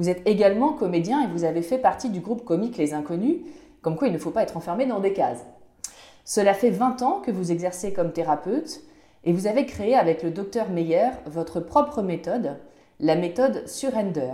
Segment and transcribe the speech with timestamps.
[0.00, 3.40] Vous êtes également comédien et vous avez fait partie du groupe comique Les Inconnus,
[3.82, 5.44] comme quoi il ne faut pas être enfermé dans des cases.
[6.24, 8.80] Cela fait 20 ans que vous exercez comme thérapeute
[9.24, 12.56] et vous avez créé avec le docteur Meyer votre propre méthode,
[12.98, 14.32] la méthode Surrender.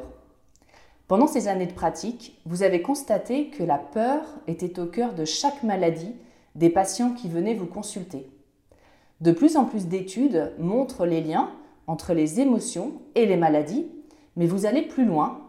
[1.08, 5.24] Pendant ces années de pratique, vous avez constaté que la peur était au cœur de
[5.24, 6.14] chaque maladie
[6.54, 8.30] des patients qui venaient vous consulter.
[9.20, 11.50] De plus en plus d'études montrent les liens
[11.88, 13.88] entre les émotions et les maladies,
[14.36, 15.40] mais vous allez plus loin.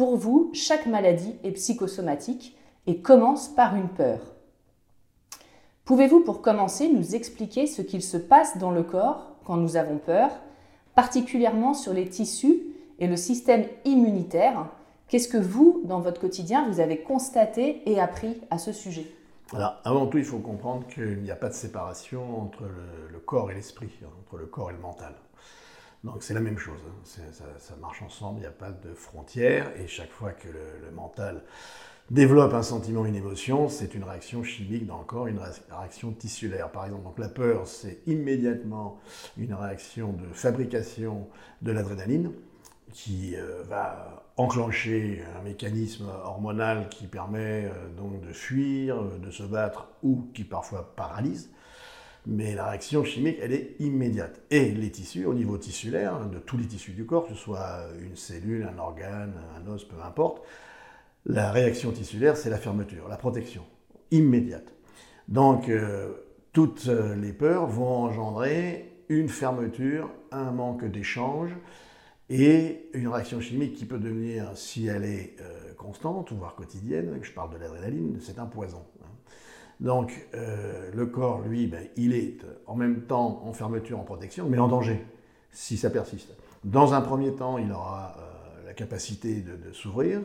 [0.00, 2.56] Pour vous, chaque maladie est psychosomatique
[2.86, 4.18] et commence par une peur.
[5.84, 9.98] Pouvez-vous pour commencer nous expliquer ce qu'il se passe dans le corps quand nous avons
[9.98, 10.30] peur,
[10.94, 12.62] particulièrement sur les tissus
[12.98, 14.68] et le système immunitaire?
[15.06, 19.04] Qu'est-ce que vous, dans votre quotidien, vous avez constaté et appris à ce sujet?
[19.84, 22.62] Avant tout, il faut comprendre qu'il n'y a pas de séparation entre
[23.12, 23.90] le corps et l'esprit,
[24.24, 25.12] entre le corps et le mental.
[26.04, 26.94] Donc c'est la même chose, hein.
[27.58, 31.42] Ça, marche ensemble, il n'y a pas de frontières, et chaque fois que le, mental
[32.10, 36.12] développe un sentiment, une émotion, c'est une réaction chimique dans le corps, une ré- réaction
[36.12, 36.72] tissulaire.
[36.72, 38.98] Par exemple, donc la peur, c'est immédiatement
[39.36, 41.28] une réaction de fabrication
[41.62, 42.32] de l'adrénaline,
[42.92, 49.30] qui euh, va enclencher un mécanisme hormonal qui permet euh, donc de fuir, euh, de
[49.30, 51.50] se battre ou qui parfois paralyse.
[52.26, 54.40] Mais la réaction chimique, elle est immédiate.
[54.50, 57.86] Et les tissus, au niveau tissulaire, de tous les tissus du corps, que ce soit
[58.00, 60.42] une cellule, un organe, un os, peu importe,
[61.26, 63.64] la réaction tissulaire, c'est la fermeture, la protection,
[64.10, 64.74] immédiate.
[65.28, 66.12] Donc, euh,
[66.52, 71.50] toutes euh, les peurs vont engendrer une fermeture, un manque d'échange
[72.28, 77.32] et une réaction chimique qui peut devenir, si elle est euh, constante, voire quotidienne, je
[77.32, 78.84] parle de l'adrénaline, c'est un poison.
[79.80, 84.46] Donc, euh, le corps, lui, ben, il est en même temps en fermeture, en protection,
[84.48, 85.04] mais en danger,
[85.52, 86.34] si ça persiste.
[86.64, 90.20] Dans un premier temps, il aura euh, la capacité de, s'ouvrir,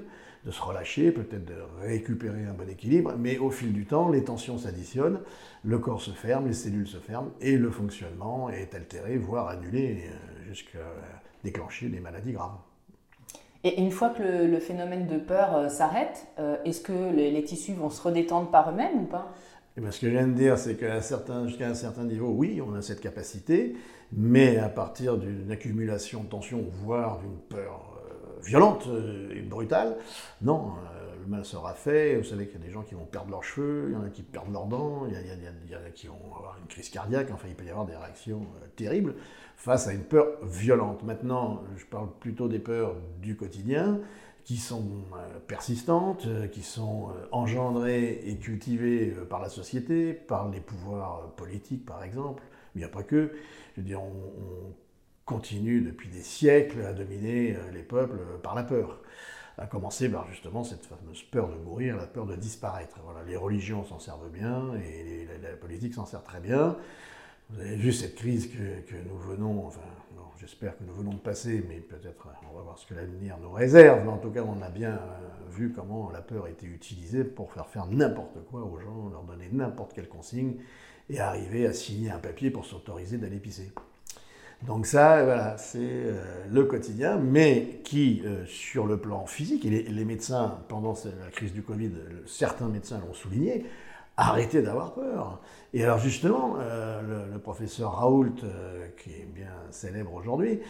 [0.45, 4.25] de se relâcher, peut-être de récupérer un bon équilibre, mais au fil du temps, les
[4.25, 5.21] tensions s'additionnent,
[5.63, 10.03] le corps se ferme, les cellules se ferment, et le fonctionnement est altéré, voire annulé,
[10.09, 10.79] euh, jusqu'à
[11.45, 12.57] déclencher des maladies graves.
[13.65, 17.73] Et une fois que le, phénomène de peur euh, s'arrête, euh, est-ce que les tissus
[17.73, 19.33] vont se redétendre par eux-mêmes ou pas?
[19.77, 22.61] Eh bien, ce que je viens de dire, c'est qu'à jusqu'à un certain niveau, oui,
[22.65, 23.75] on a cette capacité,
[24.13, 29.97] mais à partir d'une accumulation de tension, voire d'une peur euh, violente euh, et brutale,
[30.41, 32.15] non, euh, le mal sera fait.
[32.15, 34.03] Vous savez qu'il y a des gens qui vont perdre leurs cheveux, il y en
[34.05, 37.27] a qui perdent leurs dents, il y, en a qui vont avoir une crise cardiaque,
[37.33, 38.45] enfin, il peut y avoir des réactions
[38.77, 39.15] terribles
[39.57, 41.03] face à une peur violente.
[41.03, 43.99] Maintenant, je parle plutôt des peurs du quotidien,
[44.45, 50.49] qui sont euh, persistantes, euh, qui sont euh, engendrées et cultivées par la société, par
[50.49, 52.43] les pouvoirs politiques par exemple,
[52.73, 53.33] mais il n'y a pas que.
[53.75, 54.73] Je veux dire, on, on
[55.25, 59.01] continue depuis des siècles à dominer les peuples par la peur.
[59.57, 62.99] À commencer par justement cette fameuse peur de mourir, la peur de disparaître.
[63.03, 66.77] Voilà, les religions s'en servent bien et la, politique s'en sert très bien.
[67.49, 69.71] Vous avez vu cette crise que, que nous venons,
[70.39, 73.51] j'espère que nous venons de passer, mais peut-être on va voir ce que l'avenir nous
[73.51, 74.03] réserve.
[74.03, 74.99] Mais en tout cas, on a bien
[75.49, 79.49] vu comment la peur était utilisée pour faire faire n'importe quoi aux gens, leur donner
[79.51, 80.55] n'importe quelle consigne
[81.09, 83.71] et arriver à signer un papier pour s'autoriser d'aller pisser.
[84.65, 89.69] Donc ça, voilà, c'est euh, le quotidien, mais qui, euh, sur le plan physique, et
[89.69, 91.91] les, médecins, pendant la crise du Covid,
[92.25, 93.65] certains médecins l'ont souligné,
[94.17, 95.41] arrêtez d'avoir peur.
[95.73, 98.35] Et alors justement, euh, le, professeur Raoult,
[98.97, 100.61] qui est bien célèbre aujourd'hui,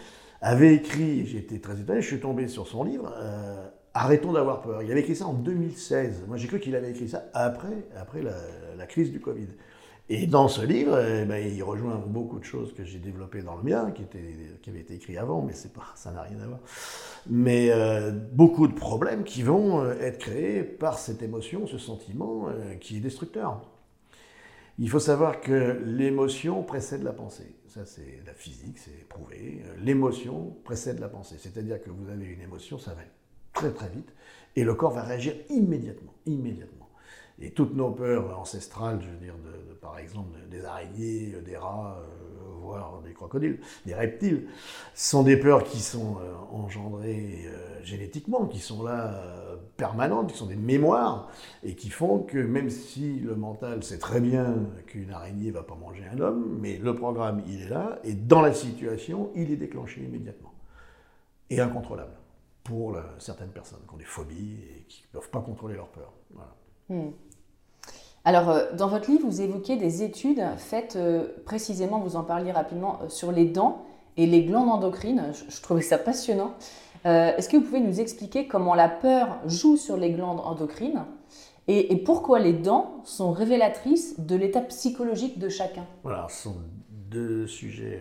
[0.42, 3.12] avait écrit, été très étonné, je suis tombé sur son livre,
[3.98, 4.82] Arrêtons d'avoir peur.
[4.84, 6.26] Il avait écrit ça en 2016.
[6.28, 9.48] Moi j'ai cru qu'il avait écrit ça après, après la crise du Covid.
[10.08, 13.56] Et dans ce livre, eh ben, il rejoint beaucoup de choses que j'ai développées dans
[13.56, 16.60] le mien, qui, était, qui avaient été écrits avant, mais ça n'a rien à voir.
[17.28, 22.48] Mais euh, beaucoup de problèmes qui vont euh, être créés par cette émotion, ce sentiment
[22.50, 23.68] euh, qui est destructeur.
[24.78, 27.56] Il faut savoir que l'émotion précède la pensée.
[27.68, 29.64] Ça, c'est la physique, c'est prouvé.
[29.80, 31.38] L'émotion précède la pensée.
[31.40, 33.02] C'est-à-dire que vous avez une émotion, ça va
[33.54, 34.14] très très vite,
[34.56, 36.85] et le corps va réagir immédiatement, immédiatement.
[37.40, 39.36] Et toutes nos peurs ancestrales, je veux dire,
[39.82, 44.48] par exemple des araignées, des rats, euh, voire des crocodiles, des reptiles,
[44.94, 49.22] sont des peurs qui sont euh, engendrées euh, génétiquement, qui sont là
[49.78, 51.30] permanentes, qui sont des mémoires,
[51.64, 54.56] et qui font que même si le mental sait très bien
[54.88, 58.42] qu'une araignée va pas manger un homme, mais le programme, il est là, et dans
[58.42, 60.54] la situation, il est déclenché immédiatement.
[61.50, 62.16] Et incontrôlable
[62.64, 66.12] pour certaines personnes qui ont des phobies et qui ne peuvent pas contrôler leur peur.
[66.34, 66.56] Voilà.
[66.90, 67.12] Hmm.
[68.26, 72.52] Alors, euh, dans votre livre, vous évoquez des études faites euh, précisément, vous en parliez
[72.52, 73.86] rapidement, euh, sur les dents
[74.18, 75.32] et les glandes endocrines.
[75.48, 76.56] Je, trouvais ça passionnant.
[77.04, 81.06] Est-ce que vous pouvez nous expliquer comment la peur joue sur les glandes endocrines
[81.68, 85.86] et, pourquoi les dents sont révélatrices de l'état psychologique de chacun?
[86.02, 86.56] Voilà, ce sont
[86.90, 88.00] deux sujets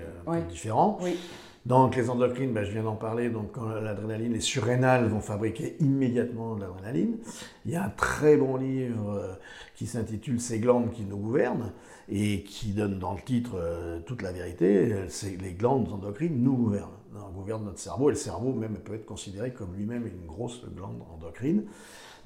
[0.48, 0.96] différents.
[1.02, 1.18] Oui.
[1.66, 5.76] Donc les endocrines, ben, je viens d'en parler, donc quand l'adrénaline, les surrénales vont fabriquer
[5.80, 7.16] immédiatement de l'adrénaline.
[7.64, 9.32] Il y a un très bon livre euh,
[9.74, 11.72] qui s'intitule Ces glandes qui nous gouvernent
[12.10, 14.94] et qui donne dans le titre euh, toute la vérité.
[15.08, 16.90] C'est les glandes endocrines nous gouvernent,
[17.34, 21.00] gouvernent notre cerveau et le cerveau même peut être considéré comme lui-même une grosse glande
[21.14, 21.64] endocrine.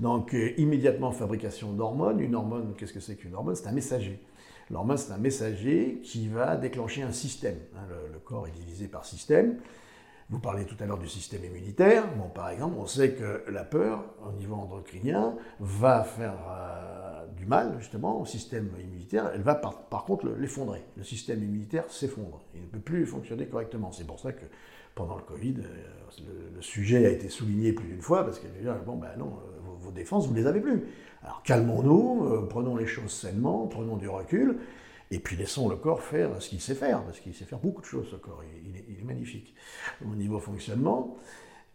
[0.01, 2.19] Donc euh, immédiatement fabrication d'hormones.
[2.19, 3.55] Une hormone, qu'est-ce que c'est qu'une hormone?
[3.55, 4.21] C'est un messager.
[4.71, 7.57] L'hormone, c'est un messager qui va déclencher un système.
[7.75, 9.57] Hein, le, corps est divisé par système.
[10.31, 12.05] Vous parlez tout à l'heure du système immunitaire.
[12.17, 17.47] Bon, par exemple, on sait que la peur, au niveau endocrinien, va faire euh, du
[17.47, 19.31] mal, justement, au système immunitaire.
[19.35, 20.83] Elle va, par, contre, l'effondrer.
[20.99, 22.43] Le système immunitaire s'effondre.
[22.55, 23.91] Il ne peut plus fonctionner correctement.
[23.91, 24.45] C'est pour ça que
[24.95, 28.49] pendant le Covid, euh, le, sujet a été souligné plus d'une fois, parce que,
[28.85, 30.85] bon, ben non, euh, vos, vos défenses, vous ne les avez plus.
[31.23, 34.59] Alors calmons-nous, euh, prenons les choses sainement, prenons du recul,
[35.11, 37.81] et puis laissons le corps faire ce qu'il sait faire, parce qu'il sait faire beaucoup
[37.81, 39.55] de choses, ce corps, il, est, magnifique
[40.05, 41.17] au niveau fonctionnement.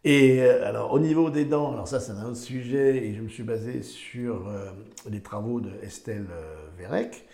[0.06, 3.22] Et euh, alors au niveau des dents, alors ça c'est un autre sujet, et je
[3.22, 4.72] me suis basé sur euh,
[5.10, 6.28] les travaux de Estelle
[6.78, 7.26] Vérec,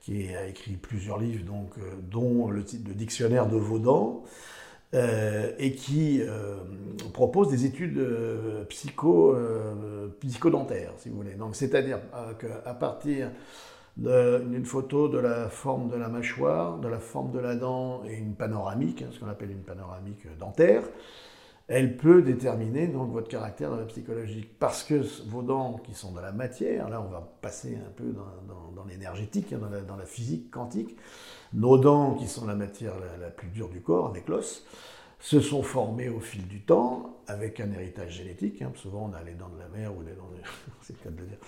[0.00, 1.44] qui a écrit plusieurs livres,
[2.10, 4.24] dont le titre de Dictionnaire de vos dents.
[4.92, 6.56] Euh, et qui euh,
[7.12, 9.36] propose des études euh, psycho,
[10.18, 11.34] psychodentaires, si vous voulez.
[11.34, 12.00] Donc, c'est-à-dire
[12.40, 13.30] qu'à partir
[13.96, 18.14] d'une photo de la forme de la mâchoire, de la forme de la dent et
[18.14, 20.82] une panoramique, hein, ce qu'on appelle une panoramique dentaire,
[21.68, 24.58] elle peut déterminer donc votre caractère psychologique.
[24.58, 28.12] Parce que vos dents, qui sont de la matière, là on va passer un peu
[28.74, 30.96] dans, l'énergétique, hein, dans, la, physique quantique,
[31.54, 34.64] nos dents, qui sont la matière la, plus dure du corps, avec l'os,
[35.18, 38.62] se sont formées au fil du temps avec un héritage génétique.
[38.62, 38.72] Hein.
[38.74, 40.92] Souvent, on a les dents de la mère ou les dents de...
[41.04, 41.38] cas de dire.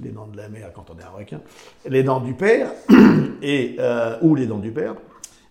[0.00, 1.40] Les dents de la mère quand on est un requin.
[1.86, 2.72] Les dents du père
[3.42, 4.96] et, euh, ou les dents du père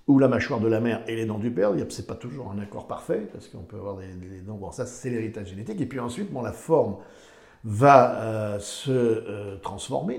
[0.08, 2.60] ou la mâchoire de la mère et les dents du père, c'est pas toujours un
[2.60, 6.00] accord parfait, parce qu'on peut avoir des, dents, bon ça c'est l'héritage génétique, et puis
[6.00, 6.98] ensuite la forme
[7.64, 10.18] va euh, se euh, transformer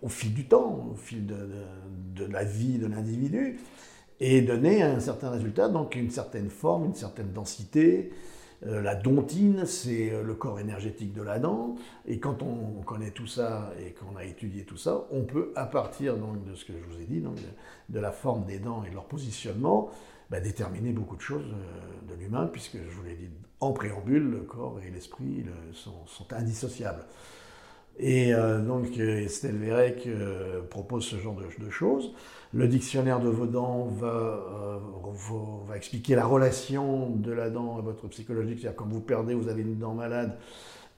[0.00, 3.60] au fil du temps, au fil de, la vie de l'individu,
[4.20, 8.12] et donner un certain résultat, donc une certaine forme, une certaine densité,
[8.64, 11.74] euh, la dontine, c'est le corps énergétique de la dent.
[12.06, 15.66] Et quand on connaît tout ça et qu'on a étudié tout ça, on peut, à
[15.66, 17.24] partir donc, de ce que je vous ai dit,
[17.88, 19.90] de, la forme des dents et de leur positionnement,
[20.30, 21.54] bah, déterminer beaucoup de choses
[22.08, 23.30] de l'humain, puisque je vous l'ai dit
[23.62, 27.04] en préambule, le corps et l'esprit sont, indissociables.
[27.98, 30.08] Et donc Estelle Vérec
[30.70, 32.12] propose ce genre de choses.
[32.54, 34.78] Le dictionnaire de vos dents va, euh,
[35.66, 38.58] va, expliquer la relation de la dent à votre psychologique.
[38.60, 40.36] C'est-à-dire quand vous perdez, vous avez une dent malade,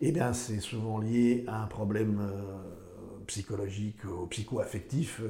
[0.00, 5.22] eh bien c'est souvent lié à un problème euh, psychologiques ou psycho-affectifs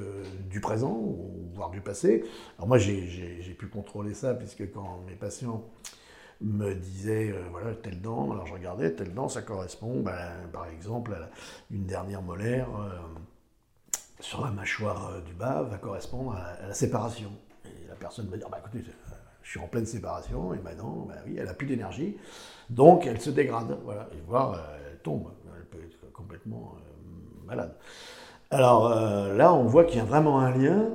[0.49, 1.15] du présent,
[1.53, 2.23] voire du passé.
[2.57, 5.63] Alors moi, j'ai pu contrôler ça, puisque quand mes patients
[6.41, 11.13] me disaient, voilà, telle dent, alors je regardais, telle dent, ça correspond, ben, par exemple,
[11.13, 11.29] à
[11.71, 12.67] une dernière molaire
[14.19, 17.31] sur la mâchoire du bas va correspondre à, la séparation.
[17.65, 18.83] Et la personne va dire, bah, écoutez,
[19.45, 22.17] je suis en pleine séparation, et maintenant, bah oui, elle n'a plus d'énergie,
[22.69, 27.75] donc elle se dégrade, voilà, et voire elle tombe, elle peut être complètement euh, malade.
[28.49, 30.89] Alors euh, là, on voit qu'il y a vraiment un lien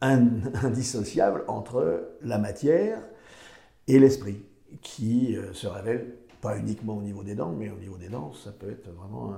[0.00, 3.00] indissociable entre la matière
[3.88, 4.44] et l'esprit,
[4.82, 8.32] qui euh, se révèle pas uniquement au niveau des dents, mais au niveau des dents,
[8.32, 9.34] ça peut être vraiment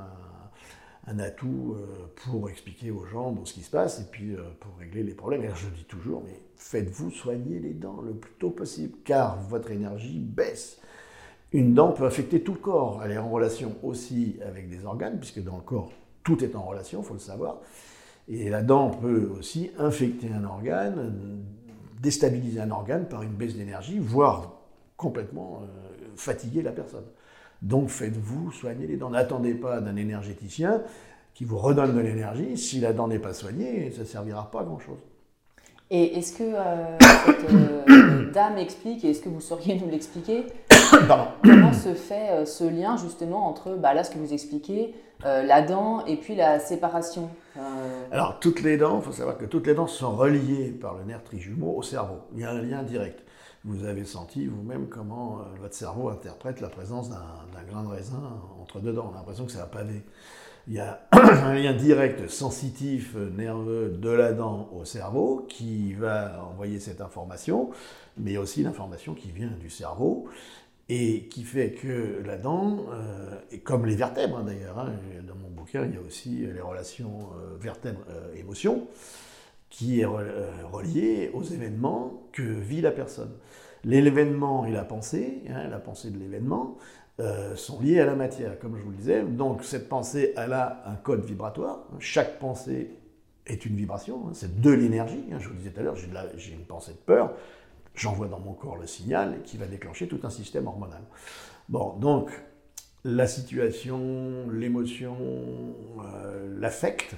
[1.07, 4.77] un, atout euh, pour expliquer aux gens ce qui se passe et puis euh, pour
[4.79, 5.43] régler les problèmes.
[5.43, 9.71] Et je dis toujours, mais faites-vous soigner les dents le plus tôt possible, car votre
[9.71, 10.81] énergie baisse.
[11.53, 13.01] Une dent peut affecter tout le corps.
[13.03, 15.93] Elle est en relation aussi avec des organes, puisque dans le corps,
[16.25, 17.61] tout est en relation, il faut le savoir.
[18.29, 21.43] Et la dent peut aussi infecter un organe,
[22.03, 24.58] déstabiliser un organe par une baisse d'énergie, voire
[24.99, 27.07] complètement euh, fatiguer la personne.
[27.63, 29.11] Donc faites-vous soigner les dents.
[29.11, 30.83] N'attendez pas d'un énergéticien
[31.33, 32.59] qui vous redonne de l'énergie.
[32.59, 34.99] Si la dent n'est pas soignée, ça ne servira pas à grand-chose.
[35.91, 40.45] Et est-ce que euh, cette euh, dame explique, et est-ce que vous sauriez nous l'expliquer,
[41.43, 45.63] comment se fait euh, ce lien justement entre, bah, là ce que vous expliquez, la
[45.63, 47.29] dent et puis la séparation
[48.13, 51.03] Alors toutes les dents, il faut savoir que toutes les dents sont reliées par le
[51.05, 52.19] nerf trijumeau au cerveau.
[52.35, 53.25] Il y a un lien direct
[53.65, 58.23] vous avez senti vous-même comment euh, votre cerveau interprète la présence d'un grain de raisin
[58.61, 59.11] entre deux dents.
[59.11, 60.03] On a l'impression que c'est un pavé.
[60.69, 66.45] Il y a un lien direct sensitif, nerveux de la dent au cerveau qui va
[66.51, 67.71] envoyer cette information,
[68.17, 70.29] mais aussi l'information qui vient du cerveau
[70.89, 74.93] et qui fait que la dent, euh, et comme les vertèbres hein, d'ailleurs, hein,
[75.27, 78.87] dans mon bouquin il y a aussi les relations euh, vertèbres-émotions,
[79.71, 83.33] qui est relié aux événements que vit la personne.
[83.85, 86.77] L'événement et la pensée, hein, la pensée de l'événement,
[87.21, 89.23] euh, sont liés à la matière, comme je vous le disais.
[89.23, 91.81] Donc cette pensée, elle a un code vibratoire.
[91.99, 92.91] Chaque pensée
[93.47, 94.33] est une vibration, hein.
[94.35, 95.25] c'est de l'énergie.
[95.33, 95.39] Hein.
[95.41, 97.33] Je vous disais tout à l'heure, j'ai une pensée de peur,
[97.95, 101.03] j'envoie dans mon corps le signal qui va déclencher tout un système hormonal.
[101.69, 102.31] Bon, donc
[103.05, 105.17] la situation, l'émotion,
[106.05, 107.15] euh, l'affect,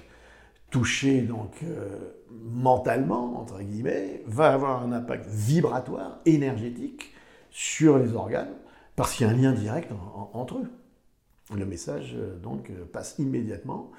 [0.70, 1.88] touché donc euh,
[2.30, 7.12] mentalement, entre guillemets, va avoir un impact vibratoire, énergétique
[7.50, 8.54] sur les organes,
[8.96, 9.90] parce qu'il y a un lien direct
[10.32, 10.70] entre eux.
[11.54, 13.90] Le message euh, donc euh, passe immédiatement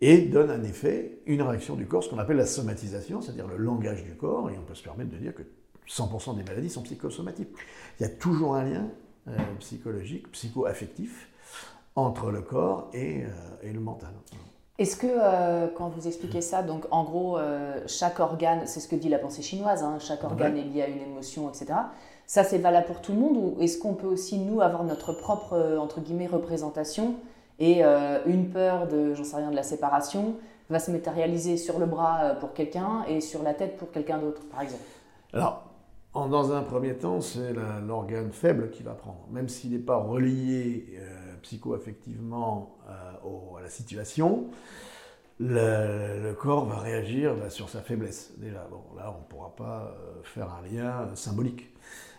[0.00, 3.56] et donne un effet, une réaction du corps, ce qu'on appelle la somatisation, c'est-à-dire le
[3.56, 5.42] langage du corps, et on peut se permettre de dire que
[5.88, 7.50] 100% des maladies sont psychosomatiques.
[8.00, 8.90] Il y a toujours un lien
[9.60, 11.28] psychologique, psycho-affectif
[11.94, 13.24] entre le corps et,
[13.62, 14.12] et le mental.
[14.76, 18.88] Est-ce que euh, quand vous expliquez ça, donc en gros, euh, chaque organe, c'est ce
[18.88, 21.66] que dit la pensée chinoise, hein, chaque organe est lié à une émotion, etc.
[22.26, 25.12] Ça, c'est valable pour tout le monde ou est-ce qu'on peut aussi, nous, avoir notre
[25.12, 27.14] propre, euh, entre guillemets, représentation
[27.60, 27.84] et
[28.26, 30.34] une peur de, j'en sais rien, de la séparation
[30.70, 34.42] va se matérialiser sur le bras pour quelqu'un et sur la tête pour quelqu'un d'autre,
[34.50, 34.82] par exemple?
[35.32, 35.62] Alors,
[36.14, 37.52] dans un premier temps, c'est
[37.86, 40.98] l'organe faible qui va prendre, même s'il n'est pas relié
[41.44, 44.48] psycho-affectivement euh, à la situation,
[45.38, 48.32] le, corps va réagir bah, sur sa faiblesse.
[48.38, 51.70] Déjà, bon, là, on ne pourra pas euh, faire un lien symbolique.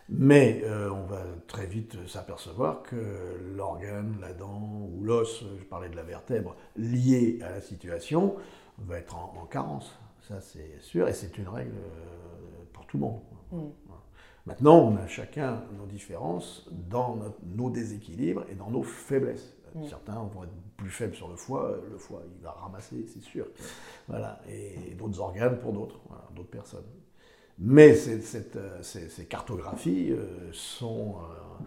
[0.07, 2.95] Mais euh, on va très vite s'apercevoir que
[3.55, 8.35] l'organe, la dent ou l'os, je parlais de la vertèbre, lié à la situation,
[8.77, 9.91] va être en, carence.
[10.27, 11.73] Ça, c'est sûr, et c'est une règle
[12.71, 13.19] pour tout le monde.
[13.51, 13.57] Mm.
[14.45, 19.55] Maintenant, on a chacun nos différences dans nos déséquilibres et dans nos faiblesses.
[19.73, 19.87] Mm.
[19.89, 23.47] Certains vont être plus faibles sur le foie, le foie il va ramasser, c'est sûr.
[24.07, 24.39] Voilà.
[24.49, 25.99] Et, d'autres organes pour d'autres,
[26.35, 26.85] d'autres personnes.
[27.57, 31.63] Mais euh, ces, cartographies euh, sont, euh,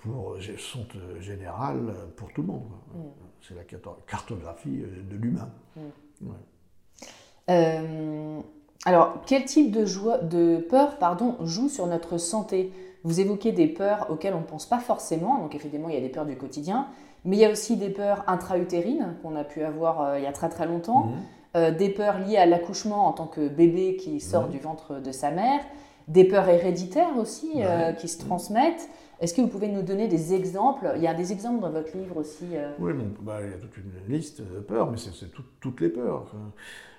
[0.00, 0.86] pour, sont
[1.20, 2.70] générales pour tout le monde.
[2.94, 3.00] Mm.
[3.42, 3.64] C'est la
[4.06, 5.50] cartographie de l'humain.
[7.48, 8.40] Mm.
[8.84, 9.84] Alors, quel type de,
[10.26, 12.72] de peur pardon, joue sur notre santé?
[13.04, 16.00] Vous évoquez des peurs auxquelles on ne pense pas forcément, donc effectivement il y a
[16.00, 16.86] des peurs du quotidien,
[17.24, 20.26] mais il y a aussi des peurs intra-utérines qu'on a pu avoir euh, il y
[20.26, 21.12] a très très longtemps, mhm.
[21.56, 25.12] euh, des peurs liées à l'accouchement en tant que bébé qui sort du ventre de
[25.12, 25.60] sa mère,
[26.08, 28.88] des peurs héréditaires aussi euh, qui se transmettent,
[29.20, 30.92] Est-ce que vous pouvez nous donner des exemples?
[30.96, 32.46] Il y a des exemples dans votre livre aussi.
[32.80, 35.28] Oui, bah, il y a toute une liste de peurs, mais c'est
[35.60, 36.26] toutes les peurs.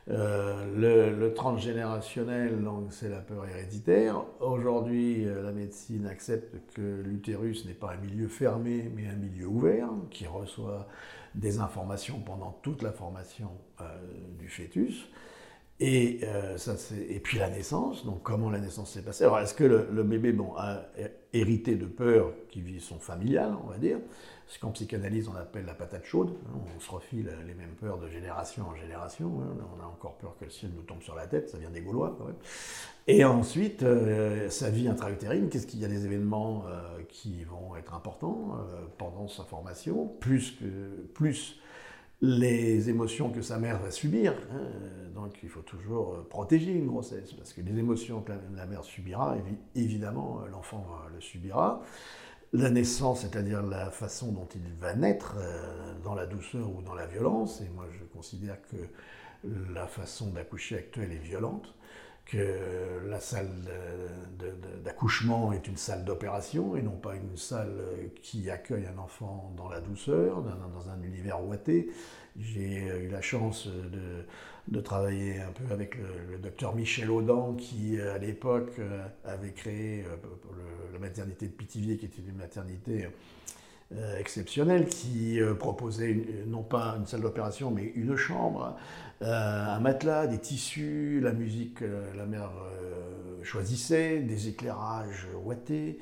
[0.07, 2.57] Le, transgénérationnel,
[2.89, 4.24] c'est la peur héréditaire.
[4.39, 9.48] Aujourd'hui, euh, la médecine accepte que l'utérus n'est pas un milieu fermé, mais un milieu
[9.48, 10.88] ouvert, qui reçoit
[11.36, 13.50] des informations pendant toute la formation
[14.38, 15.10] du fœtus.
[15.86, 16.75] Et, euh, ça,
[17.10, 19.25] et puis la naissance, donc comment la naissance s'est passée.
[19.25, 20.84] Alors est-ce que le, bébé bon, a
[21.34, 23.98] hérité de peurs qui sont familiales, on va dire
[24.48, 26.38] Ce qu'en psychanalyse on appelle la patate chaude.
[26.48, 29.42] Hein, on se refile les mêmes peurs de génération en génération.
[29.42, 29.58] Hein.
[29.78, 31.82] On a encore peur que le ciel nous tombe sur la tête, ça vient des
[31.82, 32.38] Gaulois quand même.
[33.08, 37.75] Et ensuite, euh, sa vie intra-utérine, qu'est-ce qu'il y a des événements euh, qui vont
[37.75, 38.56] être importants
[38.98, 40.58] pendant sa formation, plus,
[41.13, 41.60] plus
[42.24, 44.34] les émotions que sa mère va subir.
[44.53, 44.62] Hein.
[45.13, 48.86] Donc il faut toujours euh, protéger une grossesse, parce que les émotions que la, mère
[48.86, 49.36] subira,
[49.75, 51.82] évidemment, euh, l'enfant le subira.
[52.53, 56.94] La naissance, c'est-à-dire la façon dont il va naître, euh, dans la douceur ou dans
[56.94, 58.77] la violence, et moi je considère que
[59.74, 61.75] la façon d'accoucher actuelle est violente,
[62.25, 63.51] que la salle
[64.84, 67.82] d'accouchement est une salle d'opération et non pas une salle
[68.22, 71.89] qui accueille un enfant dans la douceur, dans un univers ouaté.
[72.39, 78.18] J'ai eu la chance de, travailler un peu avec le, docteur Michel Audan qui, à
[78.18, 78.80] l'époque,
[79.25, 80.06] avait créé
[80.94, 83.08] la maternité de Pithiviers, qui était une maternité
[83.92, 88.75] euh, exceptionnelle, qui euh, proposait non pas une salle d'opération, mais une chambre,
[89.22, 91.82] euh, un matelas, des tissus, la musique,
[92.16, 92.52] la mère
[93.44, 96.00] choisissait, des éclairages ouatés,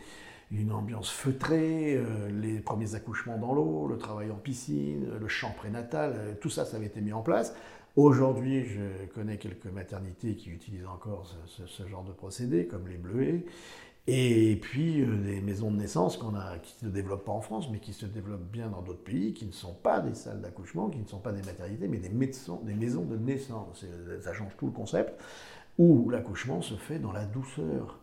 [0.52, 6.38] une ambiance feutrée, les premiers accouchements dans l'eau, le travail en piscine, le chant prénatal,
[6.40, 7.54] tout ça, ça avait été mis en place.
[7.96, 13.44] Aujourd'hui, je connais quelques maternités qui utilisent encore ce genre de procédé, comme les Bleuets.
[14.08, 17.42] Et puis euh, des maisons de naissance qu'on a, qui ne se développent pas en
[17.42, 20.42] France, mais qui se développent bien dans d'autres pays, qui ne sont pas des salles
[20.42, 23.86] d'accouchement, qui ne sont pas des maternités, mais des, des maisons de naissance.
[24.22, 25.22] ça change tout le concept,
[25.78, 28.00] où l'accouchement se fait dans la douceur.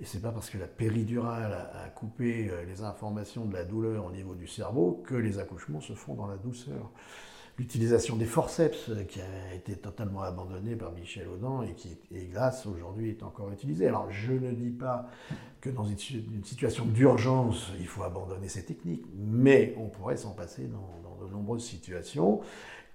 [0.00, 4.06] Et c'est pas parce que la péridurale a, coupé euh, les informations de la douleur
[4.06, 6.90] au niveau du cerveau que les accouchements se font dans la douceur
[7.58, 12.66] l'utilisation des forceps euh, qui a été totalement abandonnée par Michel Audin et qui, hélas,
[12.66, 13.86] aujourd'hui est encore utilisée.
[13.88, 15.08] Alors, je ne dis pas
[15.60, 20.66] que dans une, situation d'urgence, il faut abandonner ces techniques, mais on pourrait s'en passer
[20.66, 22.40] dans, de nombreuses situations,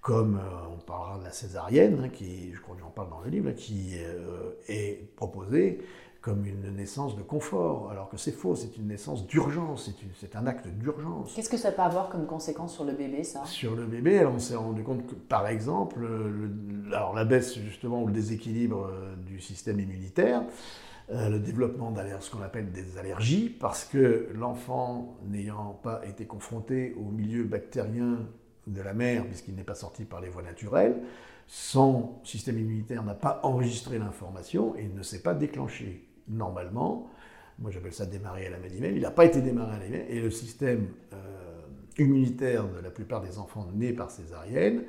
[0.01, 3.22] comme euh, on parlera de la césarienne, hein, qui, je crois que j'en parle dans
[3.22, 5.80] le livre, qui euh, est proposée
[6.21, 10.47] comme une naissance de confort, alors que c'est faux, c'est une naissance d'urgence, c'est un
[10.47, 11.34] acte d'urgence.
[11.34, 13.45] Qu'est-ce que ça peut avoir comme conséquence sur le bébé, ça?
[13.45, 16.05] Sur le bébé, on s'est rendu compte que, par exemple,
[16.88, 20.43] alors la baisse justement ou le déséquilibre euh, du système immunitaire,
[21.12, 26.25] euh, le développement de ce qu'on appelle des allergies, parce que l'enfant n'ayant pas été
[26.25, 28.19] confronté au milieu bactérien
[28.67, 31.01] de la mère, puisqu'il n'est pas sorti par les voies naturelles,
[31.47, 37.10] son système immunitaire n'a pas enregistré l'information et il ne s'est pas déclenché normalement,
[37.60, 40.06] moi j'appelle ça démarrer à la malimelle, il n'a pas été démarré à la malimelle,
[40.10, 41.60] et le système euh,
[41.98, 44.84] immunitaire de la plupart des enfants nés par césarienne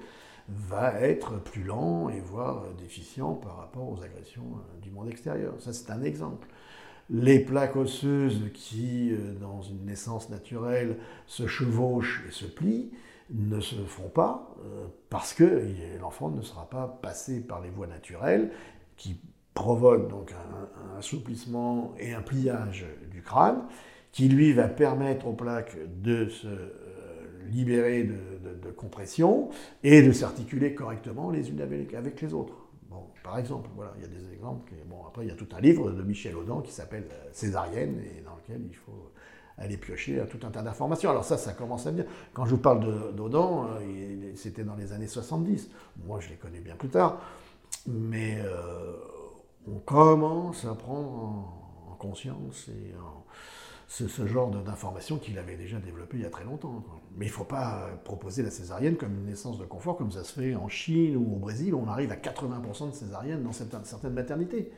[0.48, 5.54] va être plus lent et voire déficient par rapport aux agressions euh, du monde extérieur.
[5.58, 6.48] Ça c'est un exemple.
[7.12, 12.92] Les plaques osseuses qui, euh, dans une naissance naturelle, se chevauchent et se plient,
[13.32, 14.56] ne se font pas
[15.08, 15.62] parce que
[16.00, 18.50] l'enfant ne sera pas passé par les voies naturelles
[18.96, 19.20] qui
[19.54, 23.62] provoque donc un, assouplissement et un pliage du crâne,
[24.12, 29.50] qui lui va permettre aux plaques de se euh, libérer de, compression
[29.82, 32.54] et de s'articuler correctement les unes avec, les autres.
[32.88, 34.72] Bon, par exemple, voilà, il y a des exemples.
[34.86, 38.00] bon, après, il y a tout un livre de Michel Audin qui s'appelle euh, Césarienne
[38.00, 39.10] et dans lequel il faut
[39.58, 41.10] aller piocher à tout un tas d'informations.
[41.10, 42.04] Alors ça, ça commence à venir.
[42.32, 45.70] Quand je vous parle d'Audin, euh, c'était dans les années 70.
[46.06, 47.20] Moi, je les connais bien plus tard.
[47.86, 48.38] Mais
[49.74, 51.56] on commence à prendre en,
[51.98, 52.94] conscience et
[53.88, 56.82] ce, genre d'informations qu'il avait déjà développé il y a très longtemps.
[57.18, 60.24] Mais il ne faut pas proposer la césarienne comme une naissance de confort, comme ça
[60.24, 63.52] se fait en Chine ou au Brésil, où on arrive à 80% de césarienne dans
[63.52, 64.72] certaines maternités.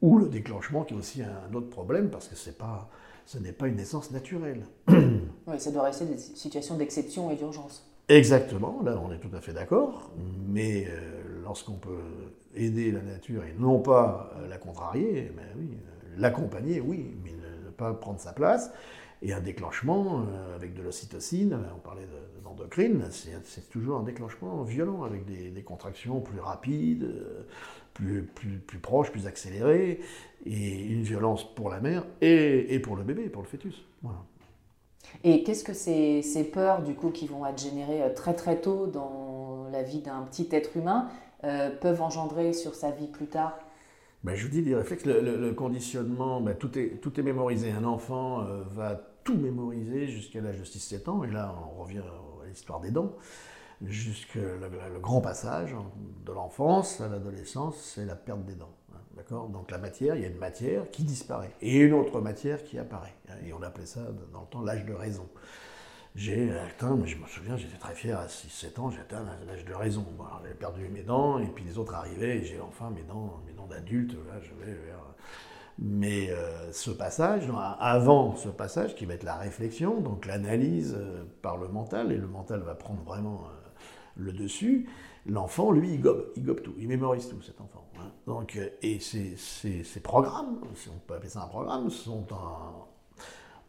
[0.00, 2.88] Ou le déclenchement, qui est aussi un autre problème, parce que pas,
[3.26, 4.64] ce n'est pas une naissance naturelle.
[5.46, 7.86] Oui, ça doit rester des situations d'exception et d'urgence.
[8.08, 10.10] Exactement, là on est tout à fait d'accord,
[10.48, 11.98] mais euh, lorsqu'on peut
[12.54, 15.44] aider la nature et non pas euh, la contrarier, ben
[16.16, 18.72] l'accompagner, oui, mais ne, pas prendre sa place.
[19.22, 22.06] Et un déclenchement euh, avec de l'ocytocine, on parlait
[22.44, 27.08] d'endocrine, c'est toujours un déclenchement violent avec des, contractions plus rapides,
[27.94, 28.28] plus,
[28.80, 30.00] proches, plus accélérées,
[30.44, 33.82] et une violence pour la mère et, pour le bébé, pour le fœtus.
[35.22, 38.86] Et qu'est-ce que ces, ces, peurs, du coup, qui vont être générées très très tôt
[38.86, 41.08] dans la vie d'un petit être humain,
[41.44, 43.58] euh, peuvent engendrer sur sa vie plus tard
[44.22, 47.70] ben, Je vous dis, les réflexes, le, conditionnement, ben, tout, est, tout est mémorisé.
[47.70, 51.98] Un enfant euh, va tout mémoriser jusqu'à l'âge de 6-7 ans, et là on revient
[51.98, 53.12] à l'histoire des dents,
[53.82, 55.74] jusqu'au le, grand passage
[56.24, 58.74] de l'enfance à l'adolescence, c'est la perte des dents.
[59.16, 59.48] D'accord?
[59.48, 62.78] Donc la matière, il y a une matière qui disparaît et une autre matière qui
[62.78, 63.14] apparaît.
[63.46, 64.00] Et on appelait ça
[64.32, 65.28] dans le temps l'âge de raison.
[66.14, 69.64] J'ai atteint, mais je me souviens, j'étais très fier à 6-7 ans, j'ai atteint l'âge
[69.64, 70.06] de raison.
[70.42, 73.52] j'avais perdu mes dents et puis les autres arrivaient et j'ai enfin mes dents, mes
[73.52, 74.12] dents d'adulte.
[74.28, 74.76] Là, je vais.
[75.78, 77.48] Mais euh, ce passage,
[77.80, 82.16] avant ce passage, qui va être la réflexion, donc l'analyse euh, par le mental, et
[82.16, 83.68] le mental va prendre vraiment euh,
[84.16, 84.88] le dessus,
[85.26, 87.90] l'enfant, lui, il gobe, il gobe tout, il mémorise tout, cet enfant.
[87.98, 88.12] Hein.
[88.28, 92.24] Donc, et ces, ces, programmes, si on peut appeler ça un programme, sont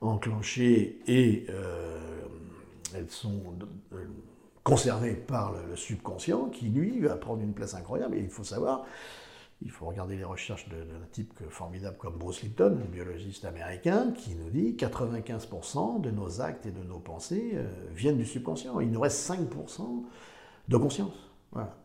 [0.08, 2.00] enclenchés et euh,
[2.96, 3.42] elles sont
[3.94, 4.06] euh,
[4.64, 8.16] conservées par le, subconscient qui, lui, va prendre une place incroyable.
[8.16, 8.86] Et il faut savoir,
[9.62, 14.36] il faut regarder les recherches d'un type formidable comme Bruce Lipton, un biologiste américain, qui
[14.36, 17.58] nous dit 95% de nos actes et de nos pensées
[17.94, 18.80] viennent du subconscient.
[18.80, 20.04] Il nous reste 5%
[20.68, 21.26] de conscience.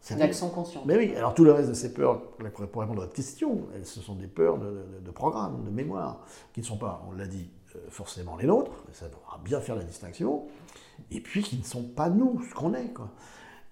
[0.01, 0.85] C'est l'action consciente.
[0.87, 4.01] Mais oui, alors tout le reste de ces peurs, pour répondre à votre question, ce
[4.01, 7.60] sont des peurs de, programme, de mémoire, qui ne sont pas, on l'a dit, euh,
[7.89, 10.47] forcément les nôtres, ça devra bien faire la distinction,
[11.11, 12.93] et puis qui ne sont pas nous, ce qu'on est.
[12.93, 13.11] Quoi.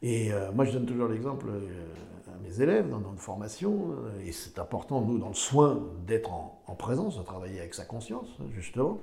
[0.03, 1.87] Et euh, moi, je donne toujours l'exemple euh,
[2.29, 6.63] à mes élèves dans notre formation, et c'est important, nous, dans le soin, d'être en,
[6.67, 9.01] en, présence, de travailler avec sa conscience, justement,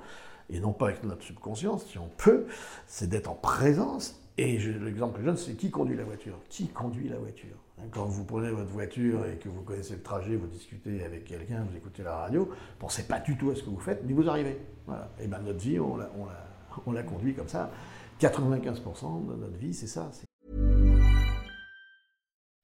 [0.50, 2.46] et non pas avec notre subconscience, si on peut,
[2.88, 6.38] c'est d'être en présence et l'exemple que je donne, c'est qui conduit la voiture?
[6.50, 7.56] Qui conduit la voiture?
[7.92, 11.66] Quand vous prenez votre voiture et que vous connaissez le trajet, vous discutez avec quelqu'un,
[11.70, 14.02] vous écoutez la radio, vous ne pensez pas du tout à ce que vous faites,
[14.06, 14.58] mais vous arrivez.
[14.88, 15.10] Voilà.
[15.20, 16.46] Et bien notre vie, on la, on, la,
[16.86, 17.70] on la conduit comme ça.
[18.20, 20.10] 95% de notre vie, c'est ça.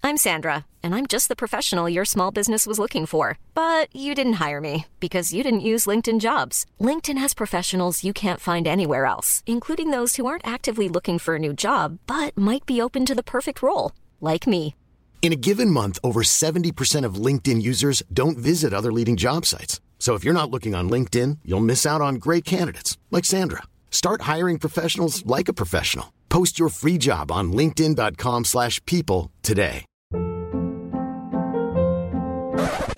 [0.04, 3.38] I'm Sandra, and I'm just the professional your small business was looking for.
[3.54, 6.66] But you didn't hire me because you didn't use LinkedIn jobs.
[6.80, 11.36] LinkedIn has professionals you can't find anywhere else, including those who aren't actively looking for
[11.36, 14.74] a new job, but might be open to the perfect role, like me.
[15.22, 19.80] In a given month, over 70% of LinkedIn users don't visit other leading job sites.
[20.00, 23.62] So if you're not looking on LinkedIn, you'll miss out on great candidates like Sandra.
[23.92, 26.12] Start hiring professionals like a professional.
[26.30, 29.86] Post your free job on linkedin.com/people today.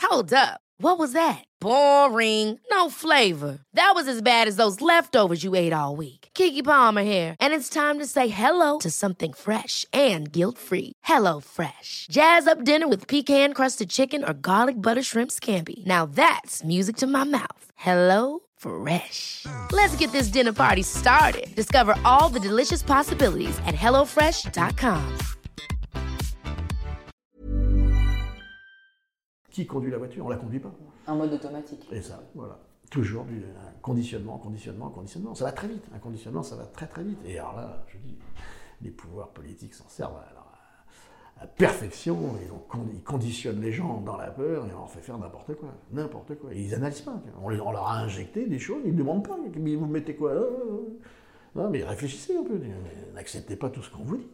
[0.01, 0.62] Hold up.
[0.77, 1.43] What was that?
[1.59, 2.59] Boring.
[2.69, 3.59] No flavor.
[3.73, 6.22] That was as bad as those leftovers you ate all week.
[6.36, 10.93] Kiki Palmer here, and it's time to say hello to something fresh and guilt-free.
[11.04, 12.08] Hello Fresh.
[12.10, 15.86] Jazz up dinner with pecan-crusted chicken or garlic butter shrimp scampi.
[15.86, 17.65] Now that's music to my mouth.
[17.76, 19.46] Hello Fresh.
[19.72, 21.54] Let's get this dinner party started.
[21.56, 25.17] Discover all the delicious possibilities at hellofresh.com.
[29.54, 30.72] Qui conduit la voiture On la conduit pas.
[31.06, 31.86] Un mode automatique.
[31.91, 32.58] Et ça, voilà.
[32.93, 33.41] Toujours du
[33.82, 35.34] conditionnement, conditionnement, conditionnement.
[35.34, 35.84] Ça va très vite.
[35.95, 37.17] Un conditionnement, ça va très très vite.
[37.25, 38.15] Et alors là, je dis,
[38.84, 40.13] les pouvoirs politiques s'en servent
[41.41, 42.36] à, perfection.
[42.93, 45.69] Ils, conditionnent les gens dans la peur et on leur fait faire n'importe quoi.
[45.91, 46.53] N'importe quoi.
[46.53, 47.19] Ils analysent pas.
[47.41, 49.38] On, leur a injecté des choses, ils ne demandent pas.
[49.38, 50.36] Vous mettez quoi
[51.56, 52.62] Non, mais réfléchissez un peu.
[53.15, 54.27] N'acceptez pas tout ce qu'on vous dit.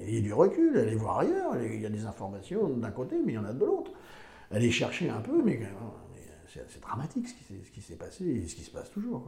[0.00, 1.62] Ayez du recul, allez voir ailleurs.
[1.62, 3.92] Il y a des informations d'un côté, mais il y en a de l'autre
[4.54, 5.60] aller chercher un peu, mais,
[6.68, 9.26] c'est dramatique ce qui s'est passé et ce qui se passe toujours.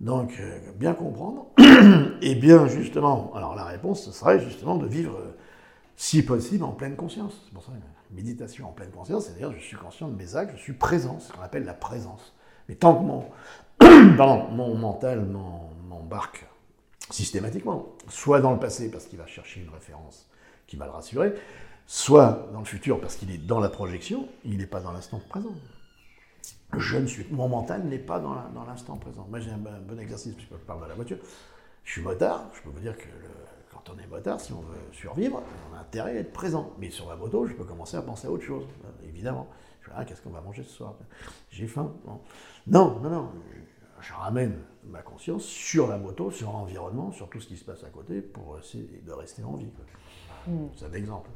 [0.00, 1.48] Donc, euh, bien comprendre,
[2.22, 5.36] et bien justement, alors la réponse, ce serait justement de vivre, euh,
[5.96, 7.42] si possible, en pleine conscience.
[7.44, 10.56] C'est pour ça que méditation en pleine conscience, c'est-à-dire je suis conscient de mes actes,
[10.56, 12.34] je suis présent, c'est ce qu'on appelle la présence.
[12.68, 13.24] Mais tant que mon,
[14.54, 15.26] mon mental
[15.88, 16.46] m'embarque
[17.10, 20.28] systématiquement, soit dans le passé parce qu'il va chercher une référence
[20.66, 21.34] qui va le rassurer,
[21.90, 25.20] soit dans le futur parce qu'il est dans la projection, il n'est pas dans l'instant
[25.28, 25.52] présent.
[26.78, 29.26] Je ne suis, mon mental n'est pas dans l'instant présent.
[29.28, 31.18] Moi j'ai un, bon exercice puisque je parle de la voiture.
[31.82, 33.08] Je suis motard, je peux vous dire que
[33.72, 36.72] quand on est motard, si on veut survivre, on a intérêt à être présent.
[36.78, 38.66] Mais sur la moto, je peux commencer à penser à autre chose,
[39.02, 39.48] évidemment.
[39.80, 40.94] Je vais, ah, qu'est-ce qu'on va manger ce soir?
[41.50, 41.92] J'ai faim.
[42.68, 43.32] Non, non, non.
[44.00, 47.82] Je ramène ma conscience sur la moto, sur l'environnement, sur tout ce qui se passe
[47.82, 49.72] à côté pour essayer de rester en vie.
[50.46, 50.68] Hmm.
[50.76, 51.30] C'est un exemple.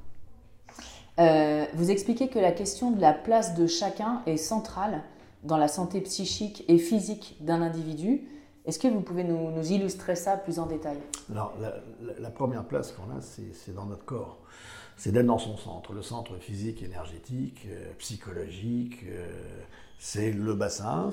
[1.19, 5.03] Euh, vous expliquez que la question de la place de chacun est centrale
[5.45, 8.29] dans la santé psychique et physique d'un individu.
[8.65, 10.97] Est-ce que vous pouvez nous, illustrer ça plus en détail?
[11.31, 11.55] Alors,
[12.19, 14.39] la, première place qu'on a, c'est dans notre corps.
[14.97, 19.05] C'est d'être dans son centre, le centre physique, énergétique, euh, psychologique.
[19.09, 19.27] Euh,
[19.99, 21.11] c'est le bassin,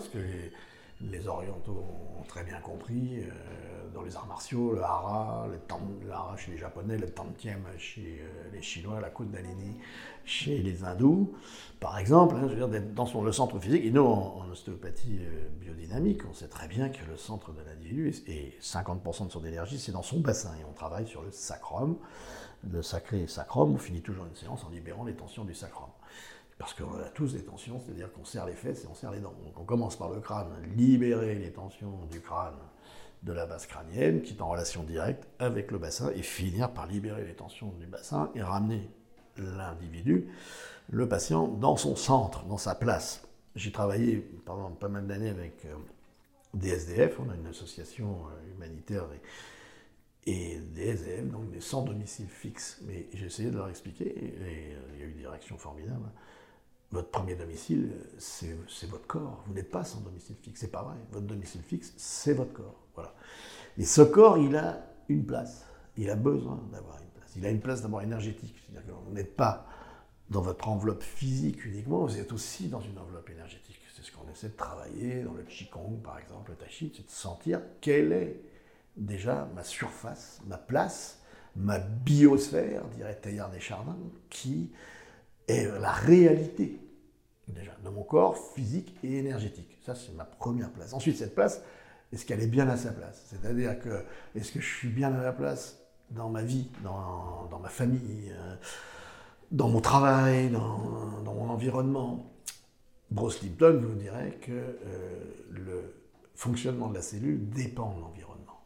[1.10, 1.84] les orientaux
[2.20, 6.58] ont très bien compris, euh, dans les arts martiaux, le hara, le, hara chez les
[6.58, 9.78] japonais, le tantiem chez euh, les chinois, la kundalini
[10.24, 11.34] chez les hindous,
[11.80, 13.84] par exemple, hein, dans son, le centre physique.
[13.84, 18.14] Et nous, en, ostéopathie euh, biodynamique, on sait très bien que le centre de l'individu,
[18.28, 21.98] et 50% de son énergie, c'est dans son bassin, et on travaille sur le sacrum,
[22.72, 25.90] le sacré sacrum, on finit toujours une séance en libérant les tensions du sacrum
[26.62, 29.20] parce qu'on a tous des tensions, c'est-à-dire qu'on serre les fesses et on serre les
[29.20, 29.34] dents.
[29.44, 30.46] Donc on commence par le crâne,
[30.76, 32.54] libérer les tensions du crâne
[33.24, 36.86] de la base crânienne, qui est en relation directe avec le bassin, et finir par
[36.86, 38.88] libérer les tensions du bassin et ramener
[39.38, 40.28] l'individu,
[40.92, 43.28] le patient, dans son centre, dans sa place.
[43.56, 45.74] J'ai travaillé pendant pas mal d'années avec euh,
[46.54, 49.06] des SDF, on a une association euh, humanitaire
[50.28, 52.80] et, des SDF, donc des sans domicile fixe.
[52.84, 56.12] Mais j'ai essayé de leur expliquer, et euh, il y a eu des réactions formidables
[56.92, 59.44] votre premier domicile, c'est votre corps.
[59.48, 60.60] Vous n'êtes pas sans domicile fixe.
[60.60, 60.96] C'est pas vrai.
[61.12, 62.76] Votre domicile fixe, c'est votre corps.
[62.96, 63.14] Voilà.
[63.78, 65.66] Et ce corps, il a une place.
[65.98, 67.32] Il a besoin d'avoir une place.
[67.36, 68.56] Il a une place d'abord énergétique.
[68.66, 69.68] C'est-à-dire que vous n'êtes pas
[70.32, 73.80] dans votre enveloppe physique uniquement, vous êtes aussi dans une enveloppe énergétique.
[73.94, 77.06] C'est ce qu'on essaie de travailler dans le Qigong, par exemple, le Tai Chi, c'est
[77.06, 78.42] de sentir quelle est
[78.96, 81.22] déjà ma surface, ma place,
[81.58, 83.98] ma biosphère, dirait Teilhard Chardins,
[84.30, 84.72] qui
[85.52, 86.80] est la réalité
[87.48, 89.78] déjà de mon corps physique et énergétique.
[89.86, 90.94] Ça, c'est ma première place.
[90.94, 91.62] Ensuite, cette place,
[92.12, 93.24] est-ce qu'elle est bien à sa place?
[93.28, 94.04] C'est-à-dire que
[94.36, 95.80] est-ce que je suis bien à la place
[96.12, 98.56] dans ma vie, dans, dans ma famille, euh,
[99.52, 102.28] dans mon travail, dans, dans, mon environnement?
[103.10, 105.96] Bruce Lipton vous dirait que euh, le
[106.36, 108.62] fonctionnement de la cellule dépend de l'environnement.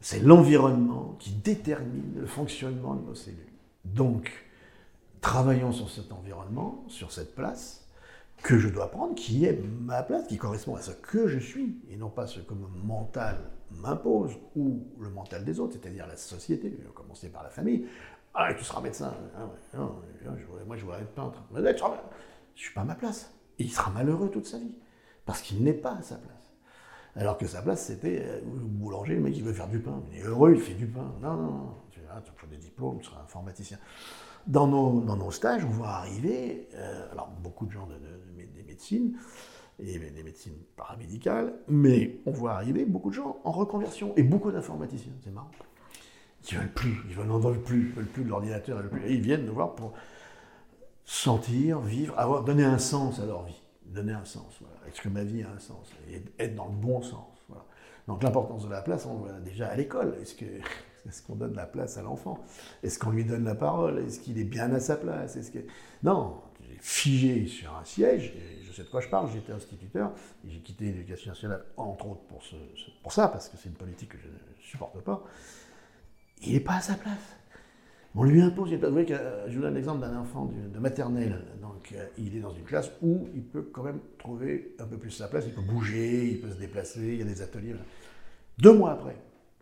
[0.00, 3.36] C'est l'environnement qui détermine le fonctionnement de nos cellules.
[3.84, 4.32] Donc,
[5.20, 7.86] travaillons sur cet environnement, sur cette place
[8.42, 11.78] que je dois prendre, qui est ma place, qui correspond à ce que je suis,
[11.90, 13.38] et non pas ce que mon mental
[13.70, 17.86] m'impose, ou le mental des autres, c'est-à-dire la société, commencer par la famille.
[18.32, 19.12] Ah, tu seras médecin.
[19.36, 19.80] Ah,
[20.66, 21.42] moi, je voudrais être peintre.
[21.54, 21.72] Je ne
[22.54, 23.34] suis pas à ma place.
[23.58, 24.74] Il sera malheureux toute sa vie,
[25.26, 26.36] parce qu'il n'est pas à sa place.
[27.16, 30.00] Alors que sa place, c'était euh, boulanger, le mec, veut faire du pain.
[30.12, 31.12] Il est heureux, il fait du pain.
[31.20, 31.74] Non, non, non.
[31.90, 33.78] Tu as des diplômes, tu seras informaticien.
[34.46, 37.94] Dans nos, dans nos, stages, on voit arriver, euh, alors beaucoup de gens de,
[38.44, 39.16] des médecines,
[39.78, 44.50] et des médecines paramédicales, mais on voit arriver beaucoup de gens en reconversion, et beaucoup
[44.50, 45.50] d'informaticiens, c'est marrant.
[46.50, 49.54] Ils veulent plus, ils n'en veulent plus, ils veulent plus de l'ordinateur, ils viennent nous
[49.54, 49.92] voir pour
[51.04, 54.58] sentir, vivre, avoir, donner un sens à leur vie, donner un sens.
[54.60, 54.76] Voilà.
[54.88, 55.90] Est-ce que ma vie a un sens?
[56.10, 57.44] Et être dans le bon sens.
[57.48, 57.64] Voilà.
[58.06, 60.16] Donc l'importance de la place, on voit déjà à l'école.
[60.20, 60.46] Est-ce que
[61.08, 62.38] est-ce qu'on donne la place à l'enfant?
[62.82, 63.98] Est-ce qu'on lui donne la parole?
[63.98, 65.36] Est-ce qu'il est bien à sa place?
[65.36, 65.60] Est-ce que...
[66.80, 70.12] Figé sur un siège, et je sais de quoi je parle, j'étais instituteur,
[70.46, 72.22] j'ai quitté l'éducation nationale, entre autres
[73.02, 75.22] pour, ça, parce que c'est une politique que je ne supporte pas.
[76.42, 77.36] Il n'est pas à sa place.
[78.14, 78.72] On lui impose.
[78.72, 79.14] Vous voyez que,
[79.48, 81.44] je vous donne l'exemple d'un enfant de, maternelle.
[81.60, 84.96] Donc, euh, il est dans une classe où il peut quand même trouver un peu
[84.96, 85.44] plus sa place.
[85.46, 87.74] Il peut bouger, il peut se déplacer, il y a des ateliers.
[88.58, 89.16] Deux mois après,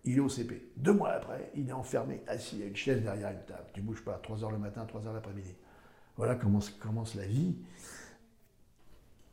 [0.09, 0.71] il est au CP.
[0.77, 3.67] Deux mois après, il est enfermé, assis à une chaise derrière une table.
[3.75, 5.55] Tu bouges pas, 3 heures le matin, 3 heures l'après-midi.
[6.17, 7.57] Voilà comment commence la vie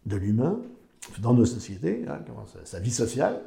[0.05, 0.61] de l'humain
[1.19, 2.19] dans nos sociétés, hein,
[2.65, 3.41] sa, vie sociale.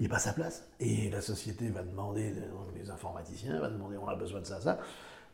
[0.00, 0.68] Il n'est pas à sa place.
[0.80, 2.34] Et la société va demander,
[2.74, 4.80] les informaticiens va demander, on a besoin de ça, ça.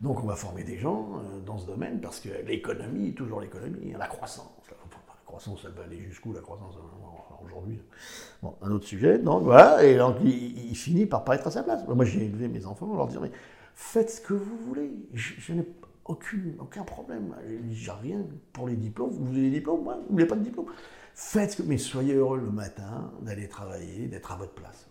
[0.03, 3.95] Donc on va former des gens euh, dans ce domaine parce que l'économie, toujours l'économie,
[3.99, 4.51] la croissance.
[5.35, 6.75] Croissance, elle va aller jusqu'où la croissance
[7.45, 7.81] aujourd'hui.
[8.41, 11.65] Bon, un autre sujet, donc voilà, et donc il, finit par pas être à sa
[11.65, 11.85] place.
[11.89, 13.33] Moi j'ai élevé mes enfants, on leur dit, mais
[13.75, 15.67] faites ce que vous voulez, je, n'ai
[16.05, 17.35] aucun problème,
[17.73, 20.67] j'ai rien pour les diplômes, vous voulez des diplômes, moi, vous voulez pas de diplôme.
[21.17, 24.89] Faites ce que, mais soyez heureux le matin d'aller travailler, d'être à votre place.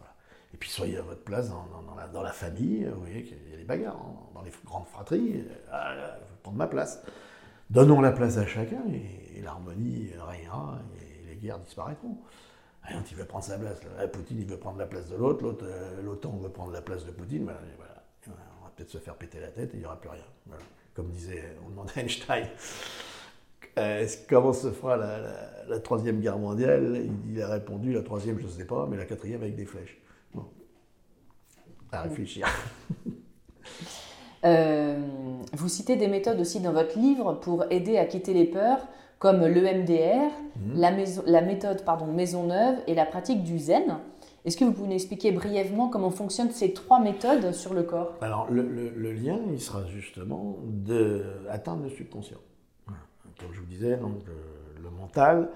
[0.53, 3.63] Et puis soyez à votre place dans, la, famille, vous voyez qu'il y a des
[3.63, 7.01] bagarres, hein, dans les grandes fratries, euh, je vais prendre ma place.
[7.73, 12.17] Donnons la place à chacun et, l'harmonie régnera et les guerres disparaîtront.
[12.83, 13.79] Rien, il veut prendre sa place.
[14.11, 15.43] Poutine, il veut prendre la place de l'autre.
[15.43, 17.49] L'autre, euh, l'OTAN veut prendre la place de Poutine.
[18.27, 20.23] On va peut-être se faire péter la tête et il n'y aura plus rien.
[20.93, 22.47] Comme disait, on demandait Einstein,
[23.79, 27.07] euh, comment se fera la, troisième guerre mondiale?
[27.27, 29.99] Il, a répondu, la troisième, je ne sais pas, mais la quatrième avec des flèches.
[30.31, 30.45] Bon.
[31.91, 32.47] À réfléchir.
[34.45, 34.97] Euh,
[35.53, 38.87] vous citez des méthodes aussi dans votre livre pour aider à quitter les peurs
[39.19, 40.73] comme l'EMDR, mmh.
[40.75, 40.91] la,
[41.27, 43.99] la, méthode pardon, Maisonneuve et la pratique du Zen.
[44.43, 48.17] Est-ce que vous pouvez nous expliquer brièvement comment fonctionnent ces trois méthodes sur le corps?
[48.19, 48.61] Alors, le,
[49.13, 52.39] lien, il sera justement d'atteindre le subconscient.
[53.39, 54.17] Comme je vous disais, donc,
[54.81, 55.49] le, mental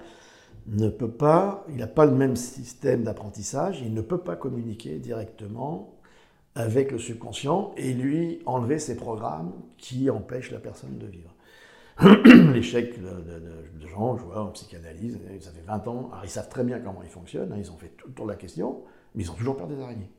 [0.68, 4.98] ne peut pas, il n'a pas le même système d'apprentissage, il ne peut pas communiquer
[4.98, 5.97] directement
[6.58, 11.32] avec le subconscient et lui enlever ces programmes qui empêchent la personne de vivre.
[12.52, 16.64] L'échec de, gens, je vois en psychanalyse, ça fait 20 ans, alors ils savent très
[16.64, 18.82] bien comment ils fonctionnent, hein, ils ont fait tout le tour de la question,
[19.14, 20.10] mais ils ont toujours peur des araignées.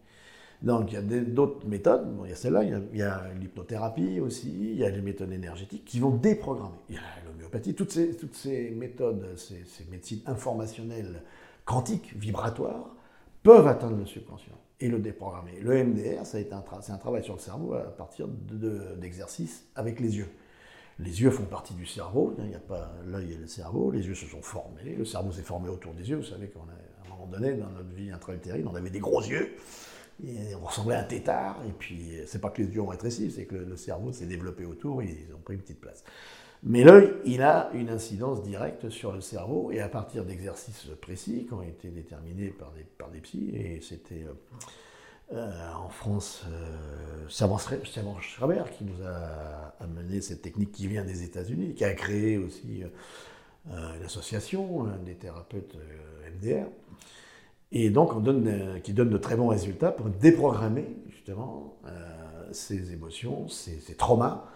[0.62, 4.50] Donc il y a d'autres méthodes, il y a celle-là, il y a, l'hypnothérapie aussi,
[4.50, 6.80] il y a les méthodes énergétiques qui vont déprogrammer.
[6.88, 11.22] Il y a l'homéopathie, toutes ces, méthodes, ces médecines informationnelles,
[11.66, 12.96] quantiques, vibratoires,
[13.44, 15.60] peuvent atteindre le subconscient et le déprogrammer.
[15.62, 20.30] Le MDR, c'est un, un, travail sur le cerveau à partir d'exercices avec les yeux.
[21.00, 24.06] Les yeux font partie du cerveau, il n'y a pas l'œil et le cerveau, les
[24.06, 27.10] yeux se sont formés, le cerveau s'est formé autour des yeux, vous savez qu'à un
[27.10, 29.56] moment donné, dans notre vie intra-utérine, on avait des gros yeux,
[30.26, 33.32] et on ressemblait à un tétard, et puis c'est pas que les yeux ont rétréci,
[33.32, 36.04] c'est que le cerveau s'est développé autour, ils ont pris une petite place.
[36.64, 41.46] Mais l'œil, il a une incidence directe sur le cerveau, et à partir d'exercices précis
[41.48, 43.22] qui ont été déterminés par des, par des
[43.54, 44.34] et c'était euh,
[45.36, 47.58] euh, en France euh, Servan
[48.20, 52.84] Schreiber qui nous a amené cette technique qui vient des États-Unis, qui a créé aussi
[53.68, 55.78] une association des thérapeutes
[56.42, 56.66] MDR,
[57.72, 58.12] et donc
[58.84, 61.78] qui donne de très bons résultats pour déprogrammer justement
[62.52, 64.50] ces émotions, ces traumas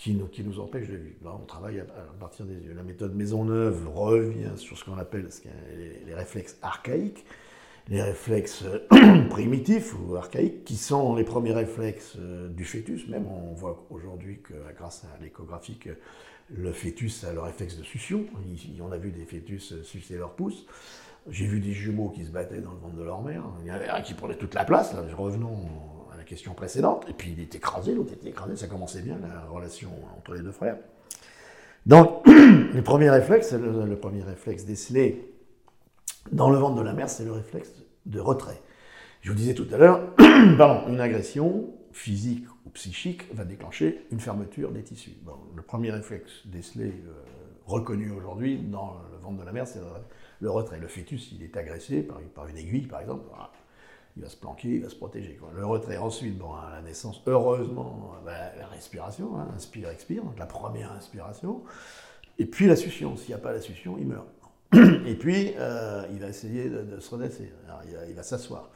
[0.00, 1.38] qui nous, empêche de vivre.
[1.42, 1.84] on travaille à,
[2.18, 2.72] partir des yeux.
[2.74, 5.28] La méthode Maisonneuve revient sur ce qu'on appelle
[6.06, 7.26] les, réflexes archaïques,
[7.88, 8.64] les réflexes
[9.28, 13.08] primitifs ou archaïques, qui sont les premiers réflexes euh, du fœtus.
[13.08, 15.78] Même on voit aujourd'hui que grâce à l'échographie,
[16.48, 18.24] le fœtus a le réflexe de succion.
[18.80, 20.64] On a vu des fœtus sucer leur pouce.
[21.28, 23.44] J'ai vu des jumeaux qui se battaient dans le ventre de leur mère.
[23.60, 24.94] Il y en avait un qui prenait toute la place.
[25.14, 25.68] Revenons
[26.30, 29.90] question précédente, et puis il est écrasé, l'autre était écrasé, ça commençait bien la relation
[30.16, 30.76] entre les deux frères.
[31.86, 35.28] Donc, le premier réflexe, le, premier réflexe décelé
[36.30, 37.72] dans le ventre de la mère, c'est le réflexe
[38.06, 38.62] de retrait.
[39.22, 44.70] Je vous disais tout à l'heure, une agression physique ou psychique va déclencher une fermeture
[44.70, 45.16] des tissus.
[45.56, 47.12] le premier réflexe décelé, euh,
[47.66, 49.80] reconnu aujourd'hui dans le ventre de la mère, c'est
[50.38, 50.78] le, retrait.
[50.78, 53.24] Le fœtus, il est agressé par une aiguille, par exemple
[54.20, 55.40] il va se planquer, il va se protéger.
[55.56, 60.92] Le retrait, ensuite, bon, la naissance, heureusement, ben, la respiration, hein, inspire, expire, la première
[60.92, 61.62] inspiration,
[62.38, 63.16] et puis la succion.
[63.16, 64.28] S'il n'y a pas la succion, il meurt.
[65.06, 67.50] Et puis, euh, il va essayer de, se redresser,
[68.08, 68.70] il, va s'asseoir.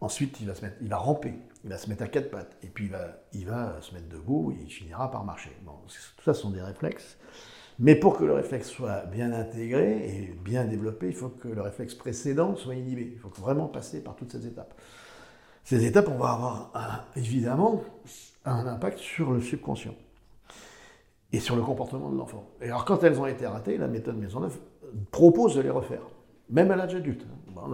[0.00, 1.34] Ensuite, il va, se mettre, il va ramper,
[1.64, 4.08] il va se mettre à quatre pattes, et puis il va, il va se mettre
[4.08, 5.50] debout, et il finira par marcher.
[5.64, 7.16] Tout ça sont des réflexes.
[7.78, 11.60] Mais pour que le réflexe soit bien intégré et bien développé, il faut que le
[11.60, 13.10] réflexe précédent soit inhibé.
[13.12, 14.74] Il faut vraiment passer par toutes ces étapes.
[15.64, 16.70] Ces étapes, on va avoir
[17.16, 17.82] évidemment
[18.44, 19.94] un impact sur le subconscient
[21.32, 22.48] et sur le comportement de l'enfant.
[22.62, 24.56] Et alors, quand elles ont été ratées, la méthode Maisonneuve
[25.10, 26.02] propose de les refaire,
[26.48, 27.26] même à l'âge adulte.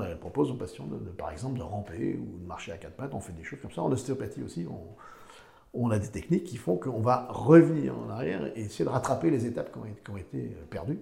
[0.09, 3.15] elle propose aux patients, par exemple, de ramper ou de marcher à quatre pattes.
[3.15, 3.83] On fait des choses comme ça.
[3.83, 4.97] En ostéopathie aussi, on,
[5.75, 9.31] on a des techniques qui font qu'on va revenir en arrière et essayer de rattraper
[9.31, 10.99] les étapes qui ont, été euh, perdues.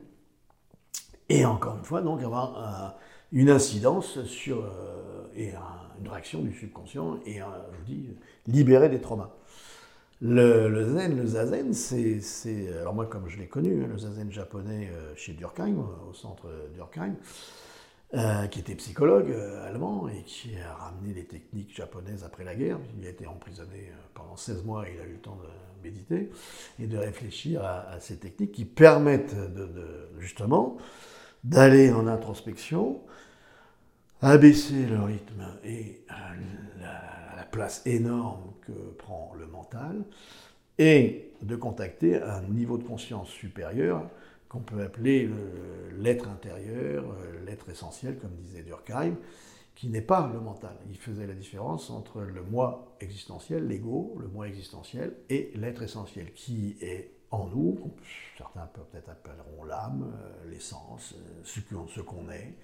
[1.28, 2.96] Et encore une fois, donc avoir
[3.32, 5.52] une incidence sur euh, et
[6.00, 8.08] une réaction du subconscient et, je vous dis,
[8.46, 9.30] libérer des traumas.
[10.22, 12.20] Le, zen, le zazen, c'est,
[12.78, 15.76] alors moi comme je l'ai connu, hein, le zazen japonais euh, chez Durkheim,
[16.08, 17.14] au centre Durkheim,
[18.12, 22.56] euh, qui était psychologue euh, allemand et qui a ramené les techniques japonaises après la
[22.56, 22.80] guerre.
[22.98, 25.88] Il a été emprisonné euh, pendant 16 mois et il a eu le temps de
[25.88, 26.28] méditer
[26.80, 30.76] et de réfléchir à, ces techniques qui permettent de, justement
[31.44, 33.00] d'aller en introspection,
[34.22, 36.04] abaisser le rythme et
[36.80, 40.02] la, la, place énorme que prend le mental
[40.78, 44.10] et de contacter un niveau de conscience supérieur
[44.50, 45.30] qu'on peut appeler
[45.96, 49.14] l'être intérieur, euh, l'être essentiel, comme disait Durkheim,
[49.76, 50.76] qui n'est pas le mental.
[50.90, 56.32] Il faisait la différence entre le moi existentiel, l'ego, le moi existentiel, et l'être essentiel,
[56.32, 57.78] qui est en nous,
[58.36, 61.42] certains peut-être appelleront l'âme, euh, l'essence, euh,
[61.86, 62.56] ce qu'on est.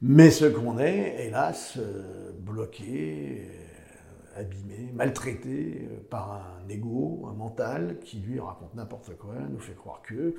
[0.00, 1.78] Mais ce qu'on est, hélas,
[2.38, 3.48] bloqué,
[4.36, 10.02] abîmé, maltraité par un ego, un mental qui lui raconte n'importe quoi, nous fait croire
[10.02, 10.34] que,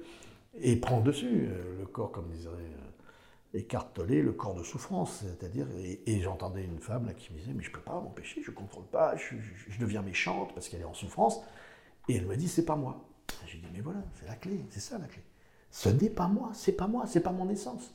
[0.59, 1.47] et prend dessus.
[1.49, 5.23] Euh, le corps, comme disait euh, écartelé, le corps de souffrance.
[5.23, 8.51] C'est-à-dire, et, j'entendais une femme là, qui me disait Mais je peux pas m'empêcher, je
[8.51, 9.35] contrôle pas, je,
[9.79, 11.41] deviens méchante parce qu'elle est en souffrance.
[12.09, 13.05] Et elle me dit C'est pas moi.
[13.47, 15.21] J'ai dit Mais voilà, c'est la clé, c'est ça la clé.
[15.71, 17.93] Ce n'est pas moi, c'est pas moi, c'est pas mon essence.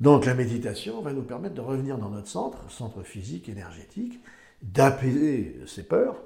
[0.00, 4.20] Donc la méditation va nous permettre de revenir dans notre centre, centre physique, énergétique,
[4.62, 6.22] d'apaiser ces peurs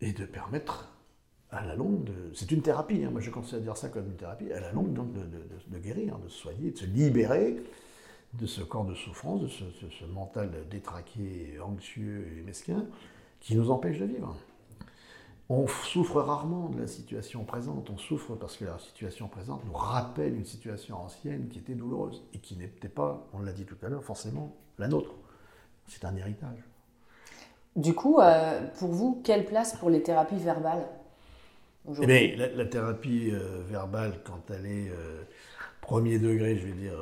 [0.00, 0.95] et de permettre
[1.74, 2.10] longue.
[2.34, 5.12] C'est une thérapie, hein, moi je considère ça comme une thérapie, à la longue donc
[5.12, 7.62] de, guérir, de se soigner, de se libérer
[8.34, 12.84] de ce corps de souffrance, de ce, ce mental détraqué, anxieux et mesquin
[13.40, 14.36] qui nous empêche de vivre.
[15.48, 19.74] On souffre rarement de la situation présente, on souffre parce que la situation présente nous
[19.74, 23.76] rappelle une situation ancienne qui était douloureuse et qui n'était pas, on l'a dit tout
[23.82, 25.14] à l'heure, forcément la nôtre.
[25.86, 26.58] C'est un héritage.
[27.76, 30.88] Du coup, euh, pour vous, quelle place pour les thérapies verbales?
[32.02, 35.22] Eh la, thérapie euh, verbale, quand elle est euh,
[35.80, 36.98] premier degré, je vais dire,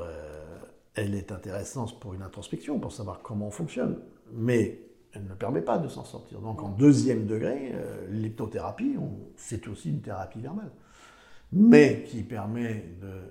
[0.95, 3.99] elle est intéressante pour une introspection, pour savoir comment on fonctionne.
[4.33, 6.41] Mais elle ne permet pas de s'en sortir.
[6.41, 8.97] Donc en deuxième degré, euh, l'hypnothérapie,
[9.37, 10.71] c'est aussi une thérapie verbale,
[11.53, 13.29] mais qui permet euh,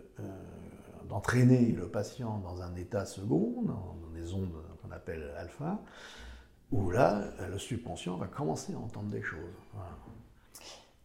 [1.09, 5.79] d'entraîner le patient dans un état second, dans, des ondes qu'on appelle alpha,
[6.71, 9.39] où là, le subconscient va commencer à entendre des choses.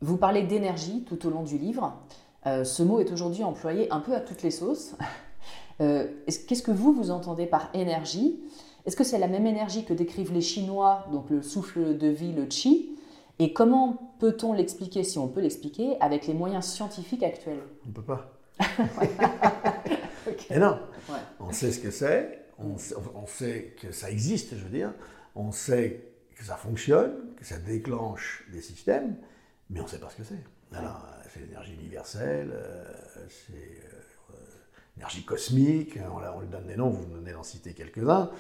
[0.01, 1.97] Vous parlez d'énergie tout au long du livre.
[2.47, 4.95] Euh, ce mot est aujourd'hui employé un peu à toutes les sauces.
[5.79, 8.41] Qu'est-ce que vous, vous entendez par énergie?
[8.85, 12.33] Est-ce que c'est la même énergie que décrivent les Chinois, donc le souffle de vie,
[12.33, 12.97] le qi?
[13.39, 17.61] Et comment peut-on l'expliquer, si on peut l'expliquer, avec les moyens scientifiques actuels?
[17.85, 18.33] On ne peut pas.
[20.51, 20.79] Et non,
[21.39, 22.77] on sait ce que c'est, on,
[23.27, 24.93] sait que ça existe, je veux dire,
[25.35, 26.03] on sait
[26.35, 29.17] que ça fonctionne, que ça déclenche des systèmes,
[29.71, 30.77] mais on ne sait pas ce que c'est.
[30.77, 32.93] Alors, c'est l'énergie universelle, euh,
[33.29, 34.35] c'est euh,
[34.97, 38.31] l'énergie cosmique, on, lui donne des noms, vous venez d'en citer quelques-uns.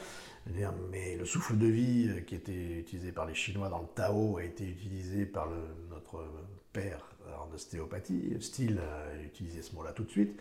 [0.90, 4.38] Mais le souffle de vie euh, qui était utilisé par les Chinois dans le Tao
[4.38, 5.48] a été utilisé par
[5.90, 6.24] notre
[6.72, 8.36] père en ostéopathie.
[8.40, 10.38] Steele a utilisé ce mot-là tout de suite.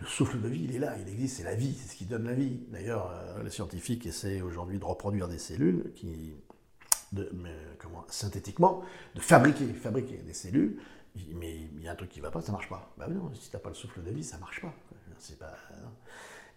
[0.00, 2.06] Le souffle de vie, il est là, il existe, c'est la vie, c'est ce qui
[2.06, 2.60] donne la vie.
[2.68, 3.12] D'ailleurs,
[3.44, 6.32] les scientifiques essaient aujourd'hui de reproduire des cellules qui,
[7.78, 8.82] comment, synthétiquement,
[9.14, 10.78] de fabriquer, fabriquer des cellules.
[11.34, 12.92] Mais il y a un truc qui ne va pas, ça ne marche pas.
[12.96, 14.72] Bah non, si tu n'as pas le souffle de vie, ça ne marche pas.
[15.38, 15.56] Pas.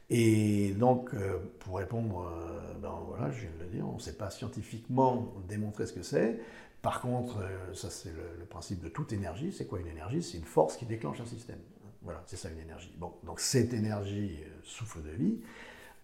[0.10, 4.00] Et donc, euh, pour répondre, euh, ben voilà, je viens de le dire, on ne
[4.00, 6.40] sait pas scientifiquement démontrer ce que c'est.
[6.82, 9.52] Par contre, euh, ça c'est le, principe de toute énergie.
[9.52, 10.22] C'est quoi une énergie?
[10.22, 11.60] C'est une force qui déclenche un système.
[12.04, 12.94] Voilà, c'est ça une énergie.
[12.98, 15.40] Bon, donc cette énergie souffle de vie.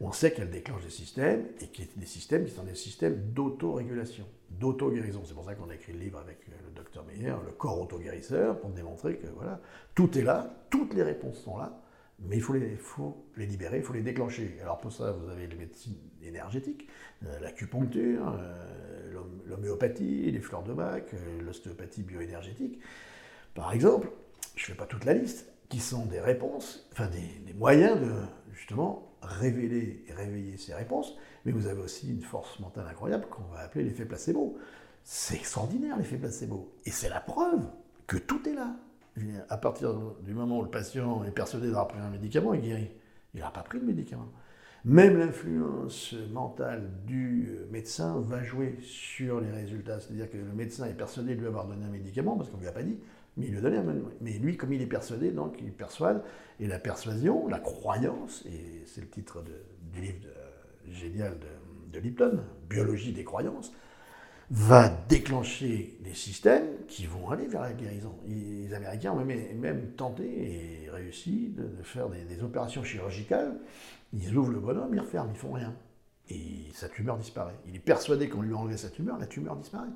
[0.01, 4.25] On sait qu'elle déclenche des systèmes et a des systèmes qui sont des systèmes d'auto-régulation,
[4.49, 5.23] d'auto-guérison.
[5.25, 8.59] C'est pour ça qu'on a écrit le livre avec le docteur Meyer, le corps auto-guérisseur,
[8.59, 9.59] pour démontrer que voilà,
[9.95, 11.81] tout est là, toutes les réponses sont là
[12.27, 14.57] mais il faut les, libérer, il faut les déclencher.
[14.61, 16.87] Alors pour ça, vous avez les médecines énergétiques,
[17.25, 19.13] euh, l'acupuncture, euh,
[19.47, 22.79] l'homéopathie, les fleurs de bac, euh, l'ostéopathie bioénergétique.
[23.55, 24.09] Par exemple,
[24.55, 28.11] je ne fais pas toute la liste, qui sont des réponses, enfin des, moyens de
[28.53, 33.43] justement révéler et réveiller ces réponses, mais vous avez aussi une force mentale incroyable qu'on
[33.53, 34.57] va appeler l'effet placebo.
[35.03, 36.74] C'est extraordinaire l'effet placebo.
[36.86, 37.65] Et c'est la preuve
[38.07, 38.76] que tout est là
[39.49, 42.91] à partir du moment où le patient est persuadé d'avoir pris un médicament, il guérit.
[43.34, 44.30] Il n'a pas pris de médicament.
[44.86, 49.99] Même l'influence mentale du médecin va jouer sur les résultats.
[49.99, 52.61] C'est-à-dire que le médecin est persuadé de lui avoir donné un médicament, parce qu'on ne
[52.61, 52.97] lui a pas dit,
[54.21, 56.23] mais lui comme il est persuadé, donc il persuade.
[56.59, 59.43] Et la persuasion, la croyance, et c'est le titre
[59.93, 60.27] du livre
[60.91, 61.37] génial
[61.91, 63.73] de, Lipton, Biologie des croyances,
[64.51, 68.15] va déclencher des systèmes qui vont aller vers la guérison.
[68.27, 73.59] Les Américains ont même, tenté et réussi de, faire des, opérations chirurgicales.
[74.13, 75.75] Ils ouvrent le bonhomme, ils referment, ils font rien.
[76.29, 77.55] Et sa tumeur disparaît.
[77.67, 79.89] Il est persuadé qu'on lui a enlevé sa tumeur, la tumeur disparaît.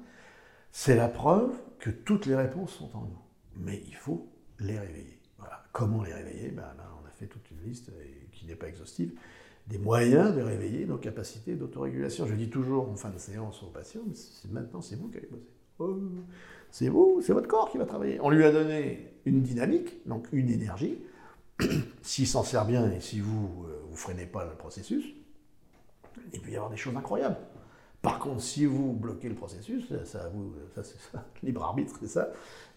[0.71, 3.22] C'est la preuve que toutes les réponses sont en nous.
[3.57, 4.27] Mais il faut
[4.59, 5.19] les réveiller.
[5.37, 5.63] Voilà.
[5.71, 6.49] Comment les réveiller?
[6.49, 6.63] Ben
[7.01, 7.91] on a fait toute une liste
[8.31, 9.13] qui n'est pas exhaustive
[9.67, 12.27] des moyens de réveiller nos capacités d'autorégulation.
[12.27, 14.01] Je dis toujours en fin de séance aux patients,
[14.51, 15.49] maintenant c'est vous qui allez bosser.
[15.79, 15.97] Oh,
[16.69, 18.19] c'est vous, c'est votre corps qui va travailler.
[18.21, 20.99] On lui a donné une dynamique, donc une énergie.
[22.01, 25.05] S'il s'en sert bien et si vous ne euh, freinez pas le processus,
[26.33, 27.37] il peut y avoir des choses incroyables.
[28.03, 32.07] Par contre, si vous bloquez le processus, ça, vous, ça c'est ça, libre arbitre, c'est
[32.07, 32.27] ça,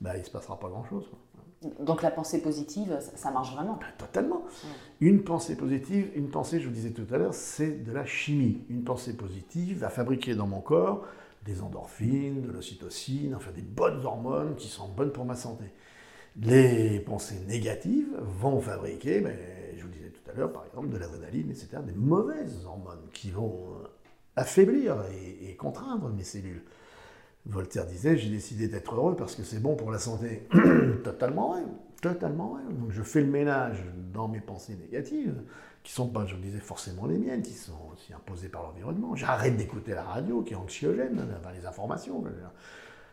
[0.01, 1.11] ben, il ne se passera pas grand-chose.
[1.81, 4.45] Donc la pensée positive, ça marche vraiment ben, Totalement.
[5.01, 8.63] Une pensée positive, une pensée, je vous disais tout à l'heure, c'est de la chimie.
[8.71, 11.05] Une pensée positive va fabriquer dans mon corps
[11.45, 15.65] des endorphines, de l'ocytocine, enfin des bonnes hormones qui sont bonnes pour ma santé.
[16.41, 19.37] Les pensées négatives vont fabriquer, ben,
[19.77, 23.31] je vous disais tout à l'heure, par exemple, de l'adrénaline, etc., des mauvaises hormones qui
[23.31, 23.77] vont
[24.37, 24.97] affaiblir
[25.43, 26.63] et contraindre mes cellules.
[27.47, 30.47] Voltaire disait J'ai décidé d'être heureux parce que c'est bon pour la santé.
[31.05, 31.63] totalement vrai.
[32.03, 32.63] totalement vrai.
[32.71, 35.43] Donc je fais le ménage dans mes pensées négatives,
[35.83, 39.15] qui sont pas, je disais, forcément les miennes, qui sont aussi imposées par l'environnement.
[39.15, 42.25] J'arrête d'écouter la radio, qui est anxiogène, enfin, les informations.
[42.27, 42.33] Il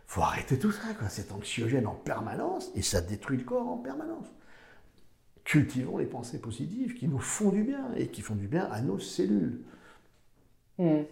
[0.08, 1.10] faut arrêter tout ça, quoi.
[1.10, 4.28] c'est anxiogène en permanence, et ça détruit le corps en permanence.
[5.44, 8.82] Cultivons les pensées positives qui nous font du bien, et qui font du bien à
[8.82, 9.62] nos cellules.
[10.80, 11.04] Hmm.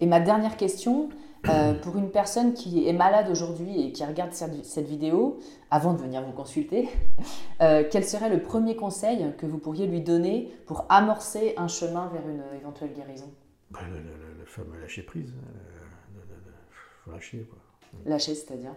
[0.00, 1.08] Et ma dernière question,
[1.48, 5.38] euh, pour une personne qui est malade aujourd'hui et qui regarde cette vidéo,
[5.70, 6.88] avant de venir vous consulter,
[7.62, 12.08] euh, quel serait le premier conseil que vous pourriez lui donner pour amorcer un chemin
[12.08, 13.30] vers une éventuelle guérison?
[13.70, 15.32] Bah, le, fameux lâcher prise.
[15.32, 16.52] Il hein,
[17.04, 17.48] faut lâcher.
[17.48, 17.58] Quoi.
[18.06, 18.74] Lâcher, c'est-à-dire?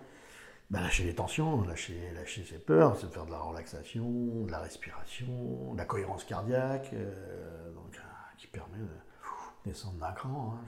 [0.70, 4.10] Bah, Lâcher les tensions, lâcher, lâcher ses peurs, c'est faire de la relaxation,
[4.46, 8.00] de la respiration, de la cohérence cardiaque, euh, donc,
[8.38, 8.88] qui permet de
[9.66, 10.55] descendre d'un cran.
[10.55, 10.66] Hein,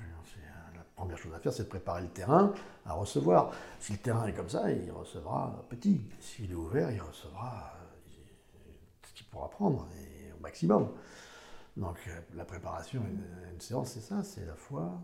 [0.95, 2.53] première chose à faire, c'est de préparer le terrain
[2.85, 3.51] à recevoir.
[3.79, 6.01] Si le terrain est comme ça, il recevra petit.
[6.19, 8.59] S'il est ouvert, il recevra euh,
[9.07, 10.89] ce qu'il pourra prendre, et au maximum.
[11.75, 15.01] Donc euh, la préparation, une, une séance, c'est ça, c'est la foi.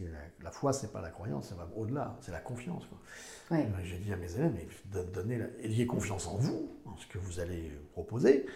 [0.00, 0.06] La,
[0.44, 2.84] la, foi, c'est pas la croyance, ça va au-delà, c'est la confiance.
[3.82, 7.40] J'ai dit à mes élèves, mais donnez, ayez confiance en vous, en ce que vous
[7.40, 8.46] allez proposer,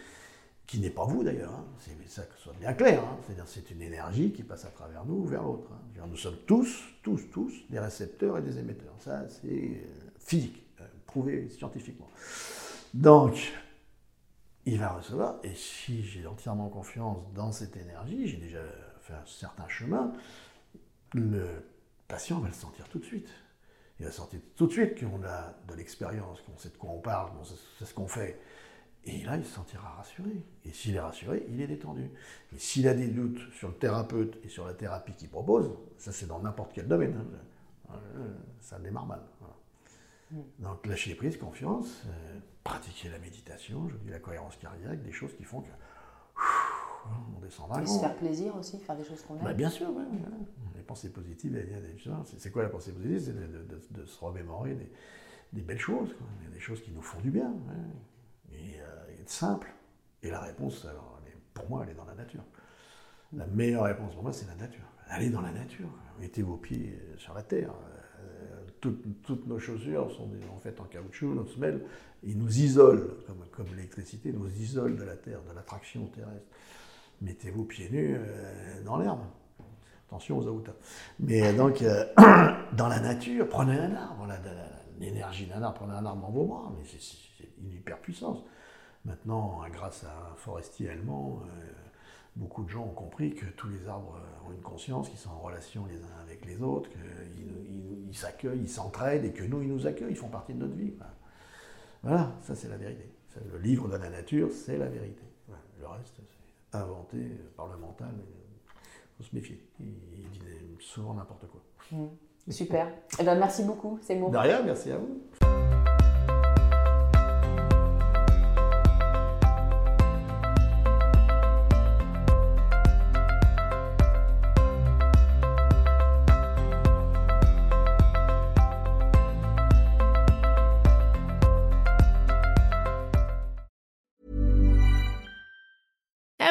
[0.67, 1.65] qui n'est pas vous d'ailleurs, hein.
[1.79, 3.19] c'est ça que ce soit bien clair, hein.
[3.25, 5.71] c'est-à-dire c'est une énergie qui passe à travers nous vers l'autre.
[5.73, 6.07] Hein.
[6.09, 8.95] Nous sommes tous, tous, tous des récepteurs et des émetteurs.
[8.99, 12.09] Ça, c'est euh, physique, euh, prouvé scientifiquement.
[12.95, 13.53] Donc,
[14.65, 18.63] il va recevoir, et si j'ai entièrement confiance dans cette énergie, j'ai déjà
[19.03, 20.13] fait un certain chemin,
[21.15, 21.47] le
[22.09, 23.29] patient va le sentir tout de suite.
[24.01, 27.01] Il va sentir tout de suite qu'on a de l'expérience, qu'on sait de quoi on
[27.01, 27.55] parle, qu'on sait
[27.85, 28.41] ce qu'on fait.
[29.07, 30.31] Et là, il se sentira rassuré.
[30.65, 32.11] Et s'il est rassuré, il est détendu.
[32.53, 36.11] Et s'il a des doutes sur le thérapeute et sur la thérapie qu'il propose, ça
[36.11, 37.15] c'est dans n'importe quel domaine,
[37.89, 39.21] hein, euh, ça démarre mal.
[40.33, 40.37] Mm.
[40.59, 45.35] Donc lâcher prise, confiance, euh, pratiquer la méditation, je dis la cohérence cardiaque, des choses
[45.37, 45.71] qui font que
[47.37, 49.45] on descend Et se faire plaisir aussi, faire des choses qu'on aime.
[49.45, 49.89] Bah, bien sûr,
[50.75, 51.57] les pensées positives,
[52.37, 53.21] c'est quoi la pensée positive?
[53.21, 54.77] C'est de, se remémorer
[55.53, 56.09] des, belles choses,
[56.53, 57.55] des choses qui nous font du bien
[58.59, 59.73] et, euh, simple.
[60.23, 60.87] Et la réponse,
[61.55, 62.43] pour moi, elle est dans la nature.
[63.33, 64.85] La meilleure réponse pour moi, c'est la nature.
[65.09, 65.89] Allez dans la nature,
[66.19, 67.73] mettez vos pieds sur la terre.
[68.21, 71.85] Euh, toutes, nos chaussures sont en fait en caoutchouc, nos semelles,
[72.23, 73.09] ils nous isolent,
[73.53, 76.47] comme, l'électricité nous isole de la terre, de l'attraction terrestre.
[77.21, 79.21] Mettez-vous pieds nus euh, dans l'herbe.
[80.09, 80.77] Attention aux aoutas.
[81.19, 81.83] Mais donc,
[82.73, 84.29] dans la nature, prenez un arbre,
[85.01, 87.26] l'énergie d'un arbre, prenez un arbre dans vos bras, mais c'est
[87.63, 88.39] une hyperpuissance.
[89.05, 91.71] Maintenant, grâce à un forestier allemand, euh,
[92.35, 95.41] beaucoup de gens ont compris que tous les arbres ont une conscience, qu'ils sont en
[95.41, 99.87] relation les uns avec les autres, qu'ils s'accueillent, ils s'entraident et que nous, ils nous
[99.87, 100.93] accueillent, ils font partie de notre vie.
[102.03, 103.09] Voilà, ça c'est la vérité.
[103.53, 105.23] Le livre de la nature, c'est la vérité.
[105.81, 106.21] Le reste,
[106.73, 107.19] c'est inventé
[107.57, 108.15] par le mental.
[108.19, 109.61] Il faut se méfier.
[109.81, 109.87] Il,
[110.31, 110.41] dit
[110.81, 111.63] souvent n'importe quoi.
[111.93, 112.07] Mmh.
[112.51, 112.89] Super.
[113.19, 114.31] Eh ben, merci beaucoup, c'est bon.
[114.31, 115.21] De rien, merci à vous.